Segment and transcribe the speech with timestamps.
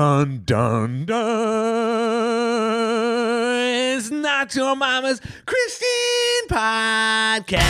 [0.00, 1.20] Dun dun dun.
[3.98, 7.60] It's not your mama's Christian podcast.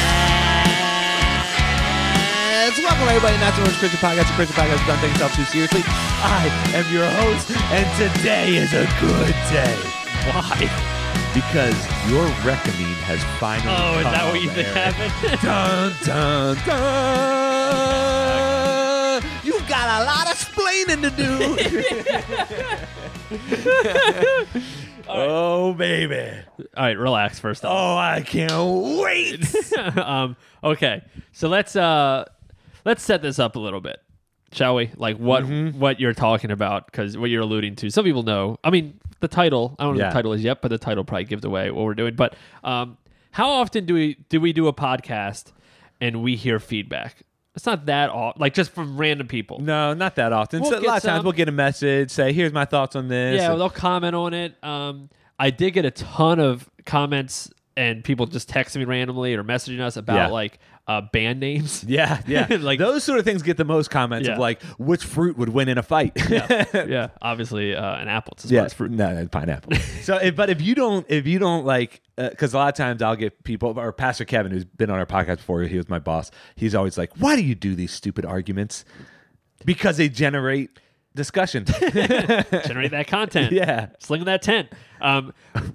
[2.79, 4.29] Welcome everybody, not your mama's Christian podcast.
[4.29, 5.83] The Christian podcast done taking itself too seriously.
[5.85, 9.75] I am your host, and today is a good day.
[10.31, 10.71] Why?
[11.35, 11.75] Because
[12.09, 13.75] your reckoning has finally.
[13.75, 13.97] Come.
[13.97, 14.95] Oh, is that what you think Eric.
[14.95, 15.43] happened?
[15.43, 17.91] Dun dun dun.
[19.45, 20.39] You've got a lot of
[20.71, 21.57] splaining to do.
[25.09, 26.39] oh baby.
[26.77, 27.73] All right, relax first off.
[27.73, 29.55] Oh, I can't wait.
[29.99, 31.03] um, okay,
[31.33, 32.25] so let's uh,
[32.85, 33.99] let's set this up a little bit,
[34.53, 34.91] shall we?
[34.97, 35.79] Like what Mm-hmm.
[35.79, 37.91] what you're talking about, because what you're alluding to.
[37.91, 38.59] Some people know.
[38.65, 39.77] I mean, the title.
[39.79, 40.07] I don't know Yeah.
[40.07, 42.15] what the title is yet, but the title probably gives away what we're doing.
[42.15, 42.35] But
[42.65, 42.97] um,
[43.33, 45.53] how often do we do we do a podcast
[46.01, 47.23] and we hear feedback?
[47.57, 49.59] It's not that off, like just from random people.
[49.61, 50.63] no, not that often.
[50.63, 53.09] We'll so a lot of times we'll get a message, say, "Here's my thoughts on
[53.09, 54.55] this." Yeah, and- they'll comment on it.
[54.63, 59.43] Um, I did get a ton of comments and people just texting me randomly or
[59.43, 60.27] messaging us about Yeah.
[60.29, 61.85] like uh, band names.
[61.89, 62.47] yeah, yeah.
[62.61, 64.35] Like- those sort of things get the most comments Yeah.
[64.35, 66.13] of like, which fruit would win in a fight?
[66.29, 67.09] yeah, yeah.
[67.23, 68.33] Obviously, uh, an apple.
[68.37, 68.91] It's Yeah, fruit.
[68.91, 69.77] No, no, pineapple.
[70.03, 73.03] so, if, but if you don't, if you don't like, because a lot of times
[73.03, 75.99] I'll get people, or Pastor Kevin, who's been on our podcast before, he was my
[75.99, 76.31] boss.
[76.57, 78.85] He's always like, "Why do you do these stupid arguments?"
[79.65, 80.71] Because they generate
[81.15, 81.65] discussion.
[81.67, 83.53] Generate that content.
[83.53, 84.69] yeah, Sling that tent.
[85.01, 85.33] Um,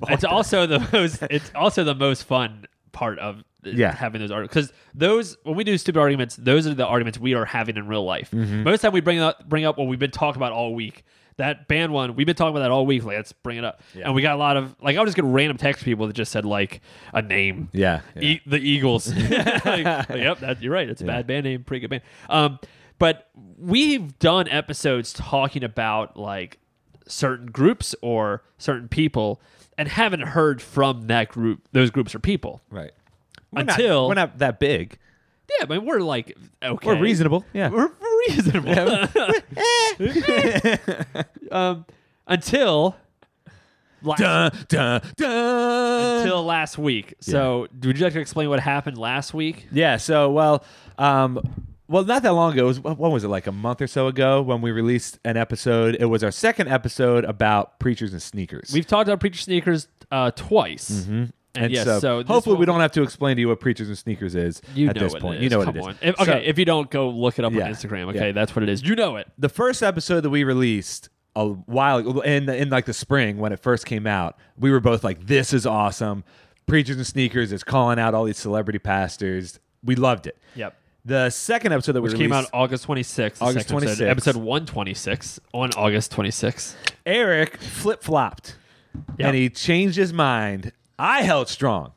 [0.10, 1.22] it's also the most.
[1.30, 3.42] It's also the most fun part of uh,
[3.74, 3.94] Yeah.
[3.94, 7.34] having those arguments because those when we do stupid arguments, those are the arguments we
[7.34, 8.32] are having in real life.
[8.32, 8.64] Mm-hmm.
[8.64, 10.76] Most of the time we bring up bring up what we've been talking about all
[10.76, 11.04] week.
[11.38, 13.04] That band one, we've been talking about that all week.
[13.04, 13.82] Like, let's bring it up.
[14.02, 16.14] And we got a lot of like I was just getting random text people that
[16.14, 16.80] just said like
[17.14, 17.68] a name.
[17.74, 18.22] yeah, yeah.
[18.22, 19.14] E- the Eagles.
[19.14, 20.88] like, like, yep, that, you're right.
[20.88, 22.04] It's a bad band name, pretty good band.
[22.30, 22.60] Um,
[23.00, 23.28] but
[23.58, 26.60] we've done episodes talking about like
[27.08, 29.42] certain groups or certain people,
[29.78, 32.62] and haven't heard from that group, those groups or people.
[32.70, 32.92] right.
[33.52, 34.98] We're not- Until- we're not that big.
[35.60, 37.46] Yeah, but we're like okay, We're reasonable.
[37.54, 37.70] Yeah.
[37.70, 37.92] We're
[38.28, 39.08] reasonable.
[41.52, 41.86] um,
[42.28, 42.96] until.
[44.02, 46.18] Last, Dun, dun, dun.
[46.22, 47.16] until last week.
[47.22, 49.66] So, would you like to explain what happened last week?
[49.72, 49.98] Yeah.
[49.98, 50.64] So, well,
[51.00, 51.40] um,
[51.88, 52.66] well, not that long ago.
[52.66, 53.30] It was when was it?
[53.30, 55.98] Like a month or so ago when we released an episode.
[56.00, 58.70] It was our second episode about preachers and sneakers.
[58.72, 62.80] We've talked about preacher sneakers uh, twice, and, and yes, so, so, hopefully we don't
[62.80, 65.22] have to explain to you what preachers and sneakers is You at know this what
[65.22, 65.36] point.
[65.36, 65.44] It is.
[65.44, 65.86] You know what Come it is.
[65.88, 65.98] on.
[66.02, 68.32] If, okay, So, if you don't go look it up Yeah, on Instagram, okay, yeah.
[68.32, 68.84] that's what it is.
[68.84, 69.28] You know it.
[69.38, 73.60] the first episode that we released a while in in like the spring when it
[73.60, 76.24] first came out, we were both like, "This is awesome."
[76.66, 79.60] Preachers and sneakers is calling out all these celebrity pastors.
[79.84, 80.38] We loved it.
[80.56, 80.76] Yep.
[81.04, 83.40] The second episode that Which we came out August 26th.
[83.42, 84.10] August second episode, 26th.
[84.10, 86.74] Episode 126 on August 26th.
[87.06, 88.56] Eric flip flopped
[89.20, 89.28] Yep.
[89.28, 90.72] and he changed his mind.
[90.98, 91.92] I held strong.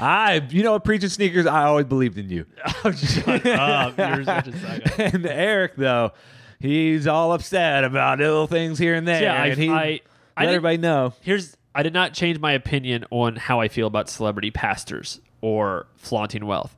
[0.00, 1.46] I, you know, what, preaching sneakers.
[1.46, 2.46] I always believed in you.
[2.84, 3.96] Oh, shut up.
[3.96, 5.02] You're such a sucker.
[5.02, 6.12] and Eric, though,
[6.58, 9.22] he's all upset about little things here and there.
[9.22, 10.00] Yeah, I, and he I, I let
[10.38, 11.12] didn't- everybody know.
[11.20, 15.86] here's I did not change my opinion on how I feel about celebrity pastors or
[15.96, 16.76] flaunting wealth.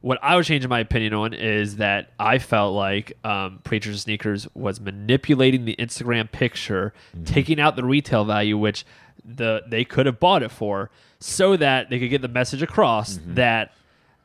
[0.00, 4.46] What I was changing my opinion on is that I felt like um, Preachers Sneakers
[4.54, 6.92] was manipulating the Instagram picture,
[7.24, 8.84] taking out the retail value, which
[9.24, 10.90] the they could have bought it for,
[11.20, 13.72] so that they could get the message across that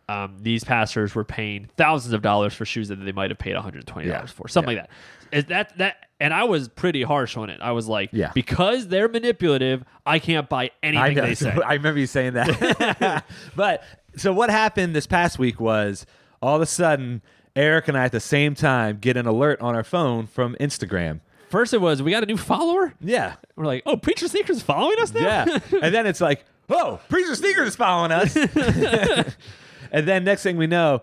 [0.07, 3.53] um, these pastors were paying thousands of dollars for shoes that they might have paid
[3.53, 4.35] one hundred twenty dollars Yeah.
[4.35, 5.37] for, something like that.
[5.37, 5.97] Is that that?
[6.19, 7.61] And I was pretty harsh on it.
[7.61, 8.31] I was like, Yeah.
[8.33, 11.21] because they're manipulative, I can't buy anything I know.
[11.21, 11.51] they say.
[11.65, 13.23] I remember you saying that.
[13.55, 13.83] but
[14.17, 16.05] so what happened this past week was
[16.41, 17.21] all of a sudden
[17.55, 21.21] Eric and I at the same time get an alert on our phone from Instagram.
[21.49, 22.93] First, it was we got a new follower.
[23.01, 23.35] Yeah.
[23.55, 25.21] We're like, oh, Preacher Sneakers is following us now.
[25.21, 25.59] Yeah.
[25.81, 28.35] and then it's like, oh, Preacher Sneakers is following us.
[29.91, 31.01] and then next thing we know,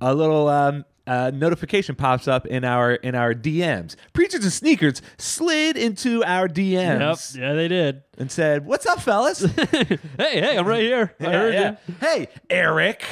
[0.00, 3.94] a little um, uh, notification pops up in our in our DMs.
[4.12, 6.54] Preachers and Sneakers slid into our Yep.
[6.54, 8.02] DMs Yeah, they did.
[8.18, 11.14] and said, "What's up, fellas?" hey, hey, I'm right here.
[11.20, 11.76] I Yeah, heard yeah.
[11.86, 11.94] you.
[12.00, 13.04] Hey, Eric.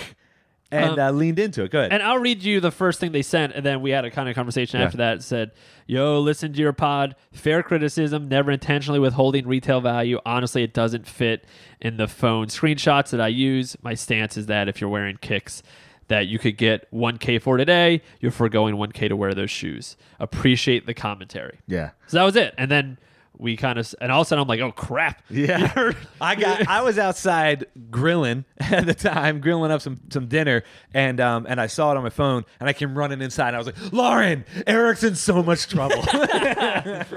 [0.73, 1.71] And Um, uh, leaned into it.
[1.71, 1.93] Good.
[1.93, 4.29] And I'll read you the first thing they sent, and then we had a kind
[4.29, 4.87] of conversation Yeah.
[4.87, 5.19] after that.
[5.19, 5.51] It said,
[5.87, 7.15] "Yo, listen to your pod.
[7.33, 10.19] Fair criticism, never intentionally withholding retail value.
[10.27, 11.45] Honestly, it doesn't fit
[11.81, 13.77] in the phone screenshots that I use.
[13.83, 15.63] My stance is that if you're wearing kicks."
[16.09, 19.97] That you could get 1K for today, you're foregoing 1K to wear those shoes.
[20.21, 21.59] Appreciate the commentary.
[21.67, 21.91] yeah.
[22.07, 22.55] So that was it.
[22.59, 22.99] And then
[23.43, 25.23] we kind of, and all of a sudden I'm like, oh crap.
[25.31, 25.93] Yeah.
[26.21, 30.63] I got I was outside grilling at the time, grilling up some some dinner,
[30.95, 33.57] and um and I saw it on my phone and I came running inside and
[33.57, 36.03] I was like, Lauren, Eric's in so much trouble.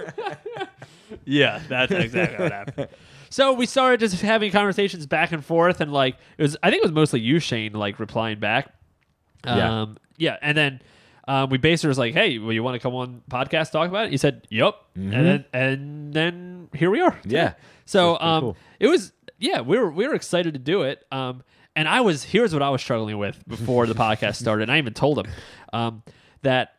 [1.24, 2.88] Yeah, that's exactly what happened.
[3.30, 6.84] So we started just having conversations back and forth, and like it was, I think
[6.84, 8.74] it was mostly you, Shane, like replying back.
[9.46, 9.82] Yeah.
[9.82, 10.82] Um, yeah, and then
[11.28, 14.06] um, we basically was like, "Hey, well, you want to come on podcast talk about
[14.08, 17.12] it?" He said, "Yup," and then and then here we are.
[17.12, 17.30] Mm-hmm.
[17.36, 17.54] Yeah.
[17.86, 18.58] So um, cool.
[18.80, 21.04] it was yeah, we were we were excited to do it.
[21.12, 21.44] Um,
[21.76, 24.64] and I was here's what I was struggling with before the podcast started.
[24.64, 25.26] And I even told him
[25.74, 26.04] um,
[26.42, 26.76] that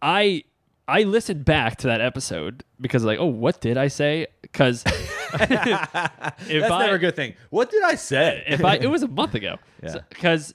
[0.00, 0.44] I
[0.88, 4.26] I listened back to that episode because like, oh, what did I say?
[4.42, 4.82] Because
[5.34, 7.34] if That's I never a good thing.
[7.50, 8.44] What did I say?
[8.46, 9.98] if I it was a month ago Yeah.
[10.08, 10.54] because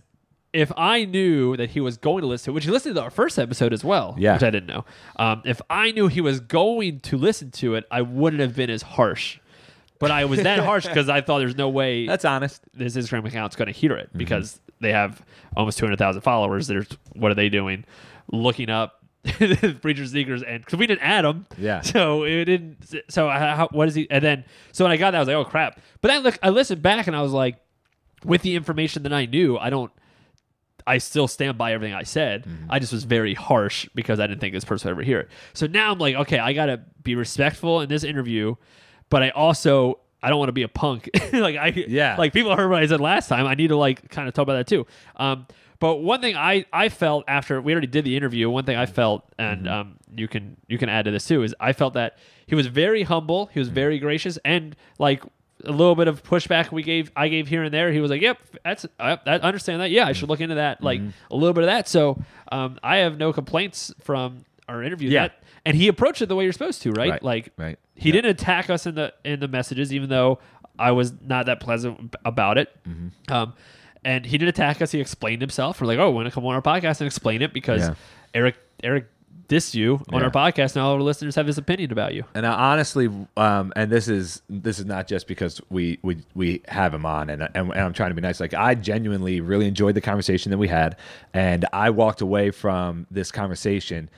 [0.57, 3.01] if I knew that he was going to listen to it, which he listened to
[3.01, 4.33] our first episode as well, Yeah.
[4.33, 4.85] which I didn't know.
[5.17, 8.69] Um, if I knew he was going to listen to it, I wouldn't have been
[8.69, 9.39] as harsh.
[9.99, 12.61] But I was that harsh because I thought there's no way That's honest.
[12.73, 14.17] this Instagram account's going to hear it Mm-hmm.
[14.19, 15.23] because they have
[15.55, 16.67] almost 200,000 followers.
[16.67, 17.83] There's what are they doing?
[18.31, 19.03] Looking up
[19.81, 21.81] preacher sneakers and because we didn't add them, Yeah.
[21.81, 22.77] So it didn't.
[23.09, 24.07] So I- how, what is he?
[24.11, 25.79] And then so when I got that, I was like, oh crap.
[26.01, 27.57] But then look, I listened back and I was like,
[28.23, 29.91] with the information that I knew, I don't.
[30.87, 32.45] I still stand by everything I said.
[32.45, 32.65] Mm-hmm.
[32.71, 35.29] I just was very harsh because I didn't think this person would ever hear it.
[35.53, 38.55] So now I'm like, okay, I gotta be respectful in this interview,
[39.09, 41.09] but I also I don't want to be a punk.
[41.33, 42.15] like I Yeah.
[42.17, 43.45] like people heard what I said last time.
[43.45, 44.87] I need to like kind of talk about that too.
[45.15, 45.45] Um,
[45.79, 48.87] but one thing I I felt after we already did the interview, one thing I
[48.87, 49.67] felt, and Mm-hmm.
[49.73, 52.17] um, you can you can add to this too, is I felt that
[52.47, 55.21] he was very humble, he was very gracious, and like
[55.63, 57.91] a little bit of pushback we gave I gave here and there.
[57.91, 59.89] He was like, "Yep, that's I, I understand that.
[59.91, 61.09] Yeah, I should look into that." Like Mm-hmm.
[61.33, 61.87] a little bit of that.
[61.87, 62.21] So
[62.51, 65.09] um, I have no complaints from our interview.
[65.09, 65.29] Yeah.
[65.29, 67.09] That and he approached it the way you're supposed to, right?
[67.11, 67.77] Right, Like right.
[67.95, 70.39] he didn't attack us in the in the messages, even though
[70.79, 72.69] I was not that pleasant about it.
[72.87, 73.33] Mm-hmm.
[73.33, 73.53] Um,
[74.05, 74.91] and he didn't attack us.
[74.91, 75.81] He explained himself.
[75.81, 77.95] We're like, oh, want to come on our podcast and explain it because Yeah.
[78.33, 79.07] Eric Eric
[79.47, 80.25] dissed you on Yeah.
[80.25, 80.75] our podcast.
[80.75, 82.23] Now all our listeners have his opinion about you.
[82.35, 86.61] And I honestly, um, and this is this is not just because we we we
[86.67, 88.39] have him on, and, and and I'm trying to be nice.
[88.39, 90.97] Like I genuinely really enjoyed the conversation that we had,
[91.33, 94.09] and I walked away from this conversation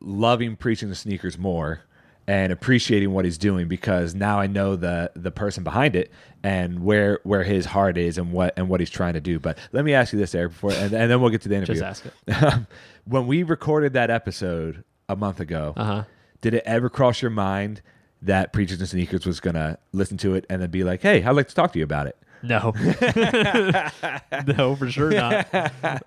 [0.00, 1.80] loving preaching the sneakers more
[2.28, 6.10] and appreciating what he's doing because now I know the the person behind it
[6.42, 9.38] and where where his heart is and what and what he's trying to do.
[9.38, 11.56] But let me ask you this, Eric, before and, and then we'll get to the
[11.56, 11.80] interview.
[11.80, 12.66] Just ask it.
[13.04, 16.04] when we recorded that episode a month ago, Uh-huh.
[16.40, 17.80] did it ever cross your mind
[18.22, 21.30] that Preachers and Sneakers was gonna listen to it and then be like, "Hey, I'd
[21.36, 22.16] like to talk to you about it"?
[22.46, 22.72] No,
[24.46, 25.52] no, for sure not.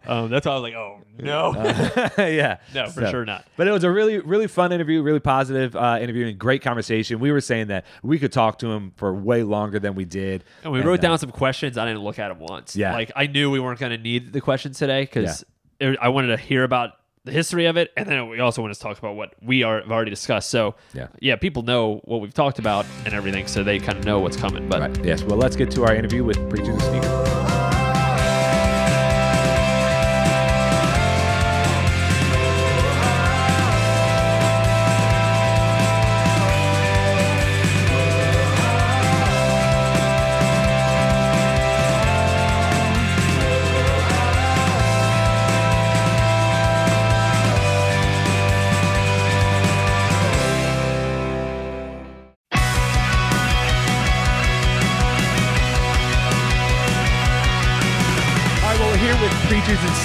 [0.08, 1.54] Um, that's why I was like, oh no,
[2.18, 3.46] yeah, no, for So- sure not.
[3.58, 7.20] But it was a really, really fun interview, really positive uh, interview, and great conversation.
[7.20, 10.44] We were saying that we could talk to him for way longer than we did.
[10.64, 11.78] And we wrote uh, down some questions.
[11.78, 12.76] I didn't look at them once.
[12.76, 12.94] Yeah.
[12.94, 15.44] Like I knew we weren't going to need the questions today because
[15.82, 16.92] I wanted to hear about
[17.30, 19.82] the history of it, and then we also want to talk about what we are
[19.82, 20.50] have already discussed.
[20.50, 21.08] So Yeah.
[21.20, 24.38] yeah, people know what we've talked about and everything, so they kind of know what's
[24.38, 24.68] coming.
[24.68, 25.06] But Right.
[25.06, 25.24] Yes.
[25.24, 27.49] Well, let's get to our interview with Preachers and Sneakers.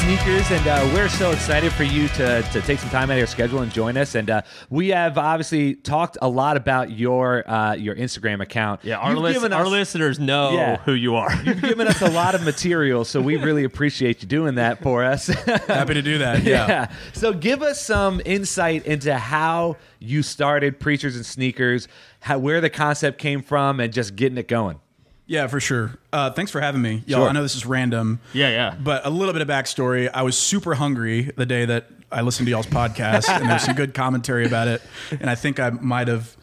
[0.04, 3.18] Sneakers, and uh, we're so excited for you to, to take some time out of
[3.18, 4.14] your schedule and join us.
[4.14, 8.80] And uh, we have obviously talked a lot about your uh, your Instagram account.
[8.84, 10.76] Yeah, our, You've lis- given our listeners know Yeah.
[10.84, 11.34] who you are.
[11.44, 15.02] You've given us a lot of material, so we really appreciate you doing that for
[15.04, 15.26] us.
[15.68, 16.42] Happy to do that.
[16.44, 16.68] Yeah.
[16.68, 16.92] yeah.
[17.14, 21.88] So give us some insight into how you started Preachers and Sneakers,
[22.20, 24.80] how where the concept came from, and just getting it going.
[25.26, 25.96] Yeah, for sure.
[26.12, 27.02] Uh, thanks for having me.
[27.06, 27.28] Y'all, Sure.
[27.28, 28.20] I know this is random.
[28.34, 28.74] Yeah, yeah.
[28.78, 30.10] But a little bit of backstory.
[30.12, 33.74] I was super hungry the day that I listened to y'all's podcast, and there's some
[33.74, 34.82] good commentary about it.
[35.10, 36.36] And I think I might have.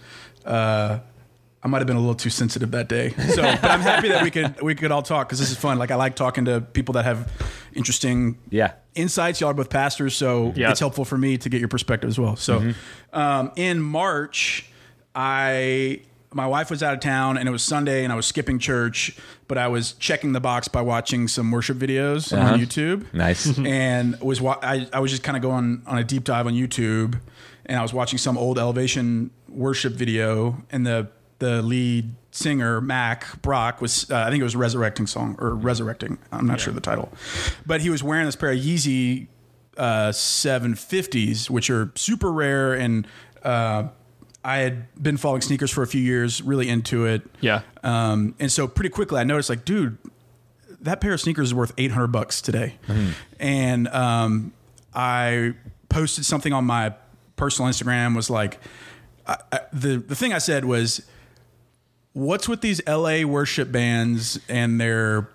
[0.45, 0.99] Uh,
[1.63, 4.23] I might have been a little too sensitive that day, so but I'm happy that
[4.23, 5.77] we could we could all talk because this is fun.
[5.77, 7.31] Like I like talking to people that have
[7.73, 8.71] interesting Yeah.
[8.95, 9.39] insights.
[9.39, 10.71] Y'all are both pastors, so Yeah.
[10.71, 12.35] it's helpful for me to get your perspective as well.
[12.35, 12.73] So,
[13.13, 14.65] um, in March,
[15.13, 16.01] I
[16.33, 19.15] my wife was out of town and it was Sunday and I was skipping church,
[19.47, 23.13] but I was checking the box by watching some worship videos on YouTube.
[23.13, 23.57] Nice.
[23.65, 26.53] and was wa- I, I was just kind of going on a deep dive on
[26.53, 27.19] YouTube,
[27.65, 31.09] and I was watching some old Elevation worship video, and the
[31.39, 36.17] the lead singer Mack Brock was uh, I think it was resurrecting song or resurrecting.
[36.31, 37.11] I'm not sure the title,
[37.65, 39.27] but he was wearing this pair of Yeezy
[39.75, 43.05] uh, 750s, which are super rare and.
[43.43, 43.87] Uh,
[44.43, 47.21] I had been following sneakers for a few years, really into it.
[47.41, 47.61] Yeah.
[47.83, 49.97] Um, and so pretty quickly I noticed like, dude,
[50.81, 52.75] that pair of sneakers is worth 800 bucks today.
[53.39, 54.53] And um,
[54.93, 55.53] I
[55.89, 56.93] posted something on my
[57.35, 58.59] personal Instagram was like,
[59.27, 61.05] I, I, the, the thing I said was,
[62.13, 65.29] what's with these LA worship bands and their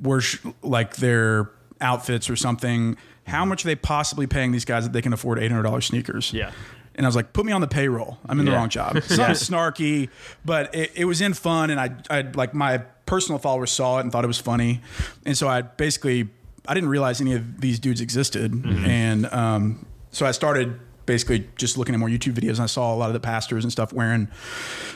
[0.00, 2.96] worship, like their outfits or something?
[3.26, 6.32] How much are they possibly paying these guys that they can afford $800 sneakers?
[6.32, 6.52] Yeah.
[6.98, 8.18] And I was like, put me on the payroll.
[8.28, 8.96] I'm in the wrong job.
[8.96, 10.10] It's not snarky,
[10.44, 11.70] but it, it was in fun.
[11.70, 14.82] And I, I like my personal followers saw it and thought it was funny.
[15.24, 16.28] And so I basically,
[16.66, 18.52] I didn't realize any of these dudes existed.
[18.84, 22.92] And um, so I started basically just looking at more YouTube videos and I saw
[22.92, 24.28] a lot of the pastors and stuff wearing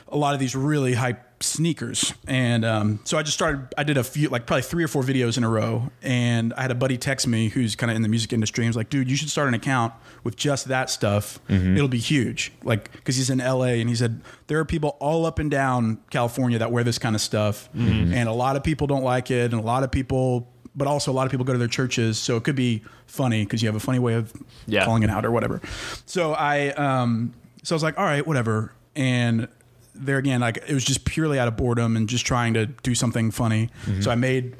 [0.08, 2.14] a lot of these really hype sneakers.
[2.26, 5.02] And um, so I just started, I did a few, like probably three or four
[5.02, 5.90] videos in a row.
[6.02, 8.64] And I had a buddy text me who's kind of in the music industry.
[8.64, 9.92] He was like, dude, you should start an account
[10.24, 11.38] with just that stuff.
[11.48, 12.52] It'll be huge.
[12.62, 15.98] Like, cause he's in LA and he said, there are people all up and down
[16.10, 17.68] California that wear this kind of stuff.
[17.74, 19.52] And a lot of people don't like it.
[19.52, 22.18] And a lot of people, but also a lot of people go to their churches.
[22.18, 24.32] So it could be funny because you have a funny way of
[24.66, 24.84] Yeah.
[24.84, 25.60] calling it out or whatever.
[26.06, 28.72] So I, um, so I was like, all right, whatever.
[28.96, 29.48] And
[29.94, 32.94] there again, like it was just purely out of boredom and just trying to do
[32.94, 33.70] something funny.
[34.00, 34.56] So I made,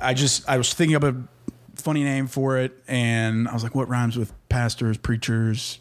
[0.00, 1.16] I just, I was thinking of a
[1.74, 2.72] funny name for it.
[2.88, 5.78] And I was like, what rhymes with pastors, preachers?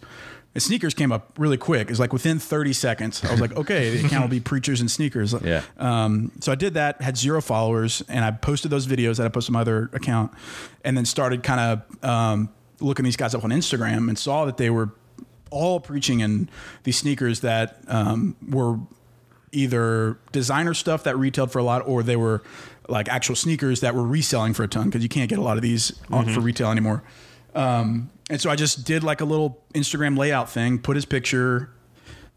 [0.54, 1.90] And sneakers came up really quick.
[1.90, 3.24] It's like within 30 seconds.
[3.26, 5.34] I was like, okay, the account will be preachers and sneakers.
[5.44, 5.64] Yeah.
[5.78, 9.30] Um, so I did that, had zero followers, and I posted those videos that I
[9.30, 10.32] posted on my other account,
[10.86, 12.50] and then started kind of um,
[12.80, 14.92] looking these guys up on Instagram and saw that they were
[15.52, 16.50] all preaching in
[16.84, 18.80] these sneakers that um, were
[19.52, 22.44] either designer stuff that retailed for a lot, or they were
[22.88, 25.58] like actual sneakers that were reselling for a ton because you can't get a lot
[25.58, 27.04] of these on, for retail anymore.
[27.56, 31.70] Um, and so I just did like a little Instagram layout thing, put his picture,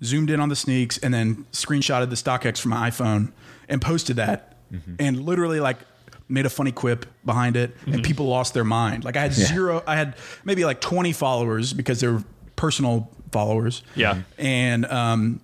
[0.04, 3.32] zoomed in on the sneaks, and then screenshotted the StockX from my iPhone
[3.68, 4.56] and posted that.
[4.98, 5.78] And literally, like,
[6.28, 9.02] made a funny quip behind it, and people lost their mind.
[9.04, 12.22] Like, I had zero, I had maybe like 20 followers because they were
[12.58, 13.82] personal followers.
[13.94, 14.22] Yeah.
[14.36, 15.40] And um,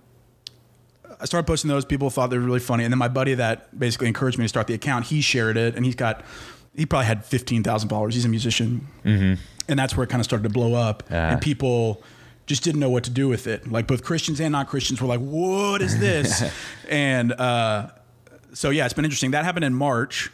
[1.19, 1.85] I started posting those.
[1.85, 2.83] People thought they were really funny.
[2.83, 5.75] And then my buddy that basically encouraged me to start the account, he shared it,
[5.75, 6.23] and he's got,
[6.75, 8.13] he probably had 15,000 followers.
[8.13, 8.87] He's a musician.
[9.67, 11.03] And that's where it kind of started to blow up.
[11.31, 12.03] And people
[12.45, 13.71] just didn't know what to do with it.
[13.71, 16.43] Like both Christians and non Christians were like, what is this?
[16.89, 17.89] and uh,
[18.53, 19.31] so, yeah, it's been interesting.
[19.31, 20.31] That happened in March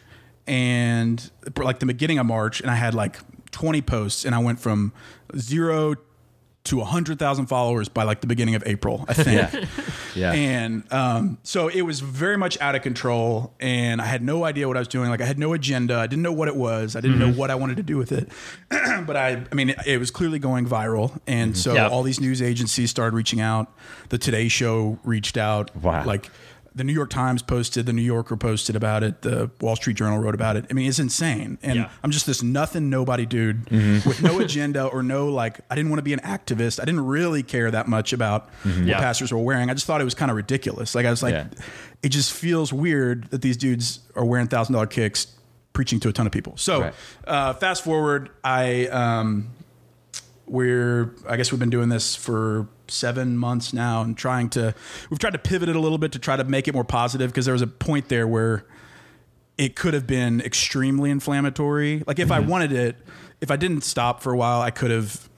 [0.47, 2.59] and like the beginning of March.
[2.59, 3.17] And I had like
[3.51, 4.91] 20 posts, and I went from
[5.38, 5.95] zero
[6.63, 9.53] to 100,000 followers by like the beginning of April, I think.
[9.53, 9.65] Yeah.
[10.13, 10.33] Yeah.
[10.33, 14.67] And um, so it was very much out of control, and I had no idea
[14.67, 15.09] what I was doing.
[15.09, 15.95] Like I had no agenda.
[15.95, 16.97] I didn't know what it was.
[16.97, 18.29] I didn't know what I wanted to do with it.
[19.07, 21.87] but I, I mean, it, it was clearly going viral, and so Yeah.
[21.87, 23.71] all these news agencies started reaching out.
[24.09, 25.73] The Today Show reached out.
[25.77, 26.03] Wow.
[26.05, 26.29] Like
[26.73, 30.19] the New York Times posted, the New Yorker posted about it, the Wall Street Journal
[30.19, 30.65] wrote about it.
[30.69, 31.57] I mean, it's insane.
[31.61, 31.89] And Yeah.
[32.01, 35.97] I'm just this nothing nobody dude with no agenda or no like I didn't want
[35.99, 36.79] to be an activist.
[36.79, 38.99] I didn't really care that much about what Yeah.
[38.99, 39.69] pastors were wearing.
[39.69, 40.95] I just thought it was kind of ridiculous.
[40.95, 41.47] Like I was like Yeah.
[42.03, 45.27] it just feels weird that these dudes are wearing thousand dollar kicks
[45.73, 46.53] preaching to a ton of people.
[46.55, 46.93] So Right.
[47.27, 49.49] uh, fast forward, I um,
[50.45, 54.74] we're I guess we've been doing this for seven months now and trying to
[55.10, 57.31] we've tried to pivot it a little bit to try to make it more positive
[57.31, 58.65] because there was a point there where
[59.57, 62.03] it could have been extremely inflammatory.
[62.07, 62.95] Like if I wanted it,
[63.41, 65.29] if I didn't stop for a while, I could have.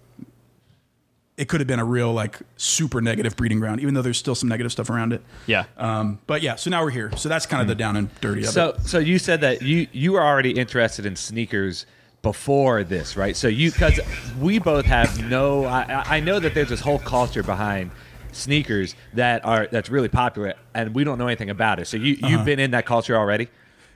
[1.36, 4.36] It could have been a real like super negative breeding ground, even though there's still
[4.36, 5.24] some negative stuff around it.
[5.48, 5.66] Yeah.
[5.78, 7.12] Um, but yeah, so now we're here.
[7.18, 8.82] So that's kind of the down and dirty of So, it.
[8.82, 11.88] so you said that you you were already interested in sneakers
[12.34, 13.36] before this, right?
[13.36, 14.00] So you because
[14.40, 15.66] we both have no.
[15.66, 17.92] I, I- know that there's this whole culture behind
[18.32, 21.86] sneakers that are that's really popular, and we don't know anything about it.
[21.86, 22.28] So you Uh-huh.
[22.30, 23.50] you've been in that culture already.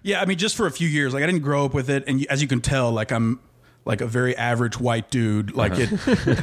[0.04, 1.14] Yeah, I mean, just for a few years.
[1.14, 3.40] Like I didn't grow up with it, and as you can tell, like I'm
[3.86, 5.56] like a very average white dude.
[5.56, 5.88] Like it,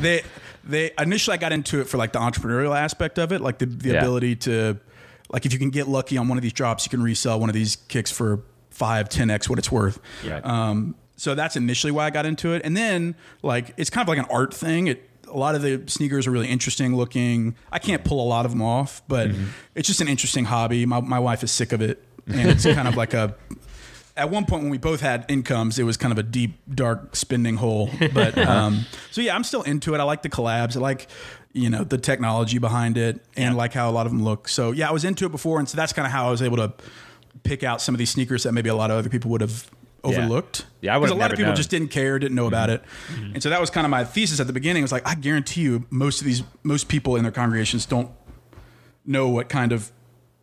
[0.00, 0.22] they
[0.64, 3.66] they initially I got into it for like the entrepreneurial aspect of it, like the
[3.66, 3.98] the Yeah.
[3.98, 4.80] ability to
[5.30, 7.50] like if you can get lucky on one of these drops, you can resell one
[7.50, 10.00] of these kicks for five, 10x what it's worth.
[10.26, 10.44] Right.
[10.44, 14.08] Um, so that's initially why I got into it, and then like it's kind of
[14.08, 14.88] like an art thing.
[14.88, 17.56] It a lot of the sneakers are really interesting looking.
[17.72, 19.30] I can't pull a lot of them off, but
[19.74, 20.86] it's just an interesting hobby.
[20.86, 23.34] My my wife is sick of it, and it's kind of like a.
[24.16, 27.16] At one point, when we both had incomes, it was kind of a deep, dark
[27.16, 27.90] spending hole.
[28.12, 29.98] But um, so yeah, I'm still into it.
[29.98, 30.76] I like the collabs.
[30.76, 31.08] I like
[31.52, 33.58] you know the technology behind it, and Yeah.
[33.58, 34.46] like how a lot of them look.
[34.48, 36.42] So yeah, I was into it before, and so that's kind of how I was
[36.42, 36.72] able to
[37.42, 39.68] pick out some of these sneakers that maybe a lot of other people would have
[40.04, 40.66] overlooked.
[40.80, 41.56] Yeah, I because a lot of people known.
[41.56, 43.34] just didn't care, didn't know about it, Mm-hmm.
[43.34, 44.82] and so that was kind of my thesis at the beginning.
[44.82, 48.10] It was like I guarantee you, most of these, most people in their congregations don't
[49.06, 49.90] know what kind of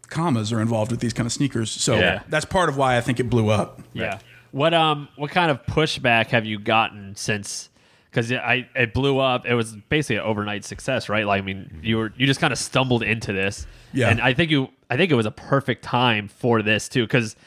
[0.10, 1.72] commas are involved with these kind of sneakers.
[1.72, 2.22] So Yeah.
[2.30, 3.82] that's part of why I think it blew up.
[3.94, 4.20] Yeah.
[4.52, 7.70] What um what kind of pushback have you gotten since
[8.10, 9.46] because I it blew up.
[9.46, 11.26] It was basically an overnight success, right?
[11.26, 14.10] Like I mean, you were you just kind of stumbled into this, Yeah.
[14.10, 17.38] And I think you I think it was a perfect time for this too, because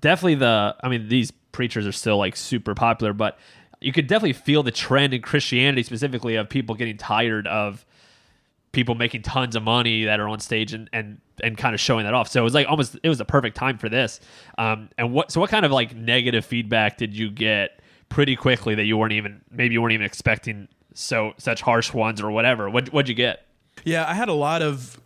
[0.00, 3.38] definitely the I mean these preachers are still like super popular, but
[3.80, 7.86] you could definitely feel the trend in Christianity specifically of people getting tired of
[8.72, 12.04] people making tons of money that are on stage and and and kind of showing
[12.04, 12.28] that off.
[12.28, 14.20] So it was like almost it was the perfect time for this.
[14.58, 17.80] Um, and what so what kind of like negative feedback did you get
[18.10, 22.20] pretty quickly that you weren't even maybe you weren't even expecting so such harsh ones
[22.20, 22.68] or whatever?
[22.68, 23.46] What what'd you get?
[23.84, 25.00] Yeah, I had a lot of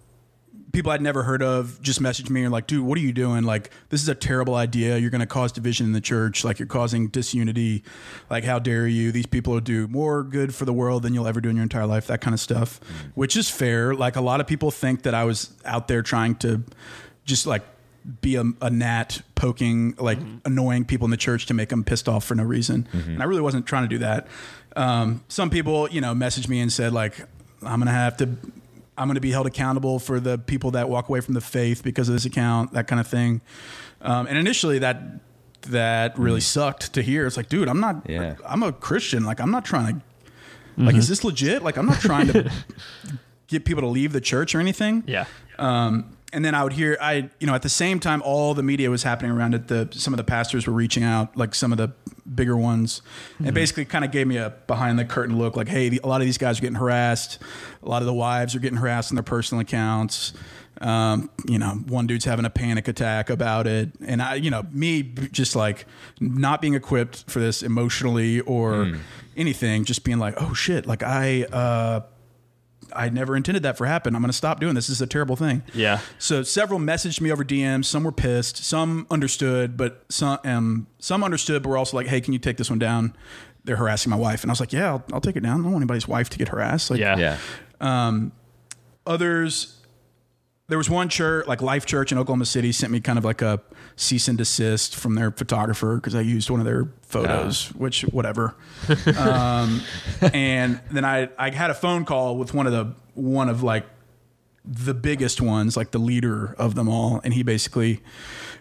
[0.72, 3.44] people I'd never heard of just message me and like, dude, what are you doing?
[3.44, 4.98] Like, this is a terrible idea.
[4.98, 6.44] You're going to cause division in the church.
[6.44, 7.82] Like, you're causing disunity.
[8.28, 9.10] Like, how dare you?
[9.10, 11.62] These people will do more good for the world than you'll ever do in your
[11.62, 12.06] entire life.
[12.06, 12.80] That kind of stuff,
[13.14, 13.94] which is fair.
[13.94, 16.62] Like, a lot of people think that I was out there trying to
[17.24, 17.62] just like
[18.20, 22.08] be a, a gnat poking, like annoying people in the church to make them pissed
[22.08, 22.88] off for no reason.
[22.92, 24.28] And I really wasn't trying to do that.
[24.76, 27.18] Um, some people, you know, messaged me and said like,
[27.62, 28.36] I'm gonna have to,
[28.98, 32.08] I'm gonna be held accountable for the people that walk away from the faith because
[32.08, 33.40] of this account, that kind of thing.
[34.02, 35.00] Um, and initially, that
[35.62, 37.26] that really sucked to hear.
[37.26, 38.36] It's like, dude, I'm not, Yeah.
[38.46, 39.24] I'm a Christian.
[39.24, 41.62] Like, I'm not trying to, like, is this legit?
[41.64, 42.50] Like, I'm not trying to
[43.48, 45.02] get people to leave the church or anything.
[45.06, 45.24] Yeah.
[45.58, 48.62] Um, and then I would hear, I, you know, at the same time, all the
[48.62, 49.68] media was happening around it.
[49.68, 51.92] The some of the pastors were reaching out, like some of the
[52.34, 53.00] bigger ones,
[53.38, 56.06] and basically kind of gave me a behind the curtain look, like, hey, the, a
[56.06, 57.38] lot of these guys are getting harassed.
[57.82, 60.34] A lot of the wives are getting harassed in their personal accounts.
[60.80, 64.64] Um, you know, one dude's having a panic attack about it, and I, you know,
[64.70, 65.86] me just like
[66.20, 68.92] not being equipped for this emotionally or
[69.36, 71.44] anything, just being like, oh shit, like I.
[71.44, 72.00] uh
[72.94, 74.14] I never intended that for happen.
[74.14, 74.86] I'm going to stop doing this.
[74.86, 75.62] This is a terrible thing.
[75.74, 76.00] Yeah.
[76.18, 77.84] So several messaged me over DMs.
[77.86, 78.58] Some were pissed.
[78.58, 82.56] Some understood, but some um, some understood, but were also like, "Hey, can you take
[82.56, 83.14] this one down?"
[83.64, 85.60] They're harassing my wife, and I was like, "Yeah, I'll, I'll take it down.
[85.60, 87.36] I don't want anybody's wife to get harassed." Like, Yeah.
[87.80, 88.20] Yeah.
[89.06, 89.77] others
[90.68, 93.42] there was one church like life church in oklahoma city sent me kind of like
[93.42, 93.60] a
[93.96, 98.54] cease and desist from their photographer because i used one of their photos which whatever.
[99.18, 99.82] Um,
[100.32, 103.84] and then I, I had a phone call with one of the one of like
[104.64, 108.00] the biggest ones like the leader of them all and he basically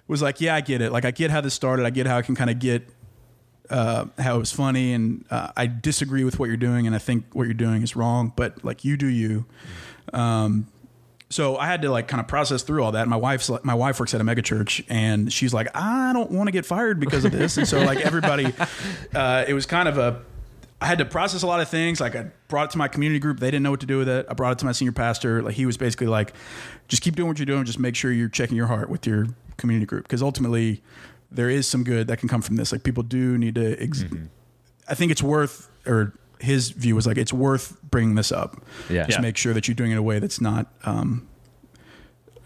[0.08, 0.92] was like yeah i get it.
[0.92, 1.86] Like i get how this started.
[1.86, 2.90] I get how i can kind of get
[3.70, 7.00] uh, how it was funny and uh, I disagree with what you're doing and I
[7.00, 9.46] think what you're doing is wrong, but like you do you.
[10.14, 10.68] Um,
[11.30, 13.08] so I had to like kind of process through all that.
[13.08, 16.32] My wife's like, my wife works at a mega church and she's like, I don't
[16.32, 17.58] want to get fired because of this.
[17.58, 18.54] And so like everybody,
[19.16, 20.22] uh, it was kind of a,
[20.80, 22.00] I had to process a lot of things.
[22.00, 23.40] Like I brought it to my community group.
[23.40, 24.26] They didn't know what to do with it.
[24.30, 25.42] I brought it to my senior pastor.
[25.42, 26.34] Like he was basically like,
[26.88, 27.66] just keep doing what you're doing.
[27.66, 30.04] Just make sure you're checking your heart with your community group.
[30.04, 30.82] Because ultimately
[31.30, 32.72] there is some good that can come from this.
[32.72, 34.06] Like people do need to, ex-
[34.88, 38.62] I think it's worth, or his view was like, it's worth bringing this up.
[38.90, 39.06] Yeah.
[39.06, 39.22] Just Yeah.
[39.22, 41.28] make sure that you're doing it in a way that's not, um,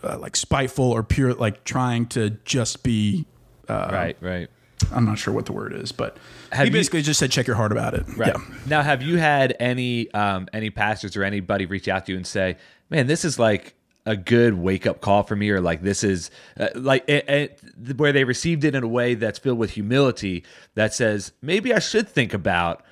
[0.04, 3.26] uh, like spiteful or pure, like trying to just be,
[3.70, 4.18] uh, right.
[4.22, 4.50] Right.
[4.92, 6.18] I'm not sure what the word is, but
[6.52, 8.04] Have he you- basically just said, check your heart about it.
[8.18, 8.34] Right.
[8.36, 8.44] Yeah.
[8.66, 12.26] Now, have you had any um, any pastors or anybody reach out to you and
[12.26, 12.58] say,
[12.90, 13.76] "Man, this is like
[14.08, 17.60] a good wake up call for me," or like this is uh, like it, it,
[17.98, 21.80] where they received it in a way that's filled with humility that says, "Maybe I
[21.80, 22.84] should think about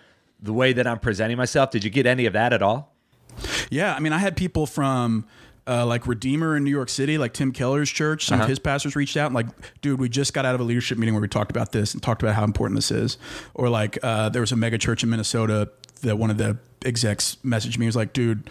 [0.41, 2.95] the way that I'm presenting myself." Did you get any of that at all?
[3.69, 5.25] Yeah, I mean, I had people from
[5.67, 8.25] uh, like Redeemer in New York City, like Tim Keller's church.
[8.25, 9.47] Some of his pastors reached out and like,
[9.81, 12.01] dude, we just got out of a leadership meeting where we talked about this and
[12.01, 13.17] talked about how important this is.
[13.53, 15.69] Or like, uh, there was a mega church in Minnesota
[16.01, 17.85] that one of the execs messaged me.
[17.85, 18.49] He was like, dude,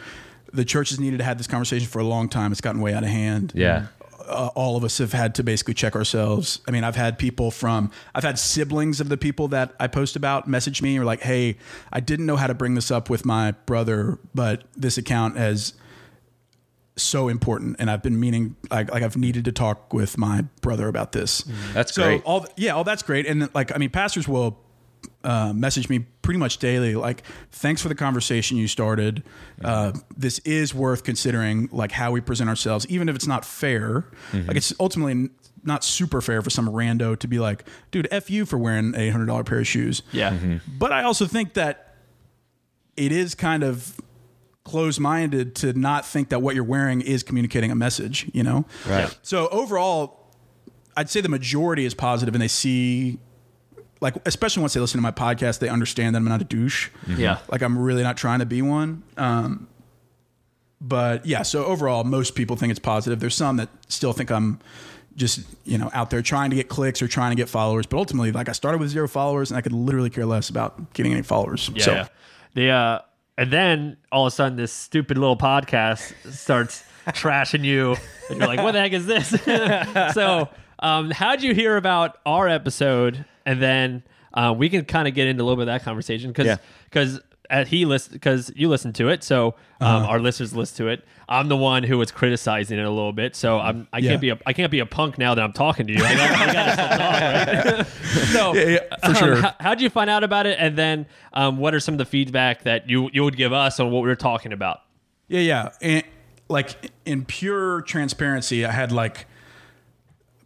[0.53, 2.53] the church has needed to have this conversation for a long time.
[2.53, 3.87] It's gotten way out of hand Yeah.
[4.28, 6.60] Uh, all of us have had to basically check ourselves.
[6.68, 10.16] I mean, I've had people from, I've had siblings of the people that I post
[10.16, 11.56] about message me or like, hey,
[11.92, 15.74] I didn't know how to bring this up with my brother, but this account has
[16.96, 20.88] so important, and I've been meaning like, like I've needed to talk with my brother
[20.88, 21.44] about this.
[21.72, 22.22] That's so great.
[22.24, 24.58] all yeah, all that's great, and like I mean, pastors will
[25.24, 29.22] uh, message me pretty much daily like thanks for the conversation you started.
[29.64, 34.04] Uh, this is worth considering like how we present ourselves even if it's not fair.
[34.33, 35.31] Like it's ultimately
[35.64, 39.11] not super fair for some rando to be like dude f you for wearing a
[39.11, 40.02] $100 pair of shoes.
[40.12, 40.59] Yeah.
[40.78, 41.96] but i also think that
[42.96, 44.00] it is kind of
[44.64, 48.66] closed-minded to not think that what you're wearing is communicating a message you know?
[48.88, 49.18] Right.
[49.22, 50.31] so overall
[50.96, 53.18] i'd say the majority is positive and they see
[54.00, 56.88] like especially once they listen to my podcast they understand that i'm not a douche
[57.06, 57.38] Yeah.
[57.50, 59.66] like i'm really not trying to be one um,
[60.80, 63.18] but yeah, so overall, most people think it's positive.
[63.18, 64.61] There's some that still think I'm
[65.16, 67.84] just you know out there trying to get clicks or trying to get followers.
[67.87, 70.92] But ultimately, like I started with zero followers, and I could literally care less about
[70.94, 71.68] getting any followers.
[71.74, 71.82] Yeah.
[71.84, 72.08] so yeah.
[72.54, 72.98] The uh,
[73.37, 77.96] and then all of a sudden, this stupid little podcast starts trashing you,
[78.30, 79.30] and you're like, "What the heck is this?"
[80.14, 83.24] so, um, how'd you hear about our episode?
[83.48, 84.02] And then
[84.34, 86.56] uh, we can kind of get into a little bit of that conversation because Yeah.
[86.84, 90.88] because at he list because you listened to it, so um, our listeners listen to
[90.92, 91.02] it.
[91.30, 94.11] I'm the one who was criticizing it a little bit, so I'm I Yeah.
[94.11, 96.04] can't be a I can't be a punk now that I'm talking to you.
[96.04, 97.20] I got, I got to still talk,
[97.78, 97.87] right?
[98.32, 99.37] so Yeah, yeah, for um, sure.
[99.37, 100.58] How, how'd you find out about it?
[100.61, 103.80] And then um, what are some of the feedback that you you would give us
[103.80, 104.80] on what we were talking about?
[105.28, 105.68] Yeah, yeah.
[105.80, 106.02] And
[106.50, 109.26] like in pure transparency, I had like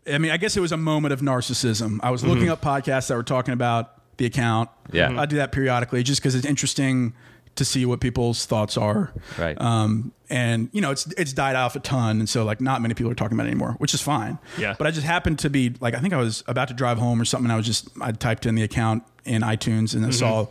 [0.07, 2.01] I mean, I guess it was a moment of narcissism.
[2.03, 4.71] I was looking up podcasts that were talking about the account.
[4.93, 5.21] Yeah.
[5.21, 7.15] I do that periodically just because it's interesting
[7.55, 9.13] to see what people's thoughts are.
[9.39, 9.61] Right.
[9.61, 12.95] Um, and you know, it's it's died off a ton, and so like not many
[12.95, 14.39] people are talking about it anymore, which is fine.
[14.59, 14.75] Yeah.
[14.79, 17.21] But I just happened to be like, I think I was about to drive home
[17.21, 17.51] or something.
[17.51, 20.47] I was just I typed in the account in iTunes and I saw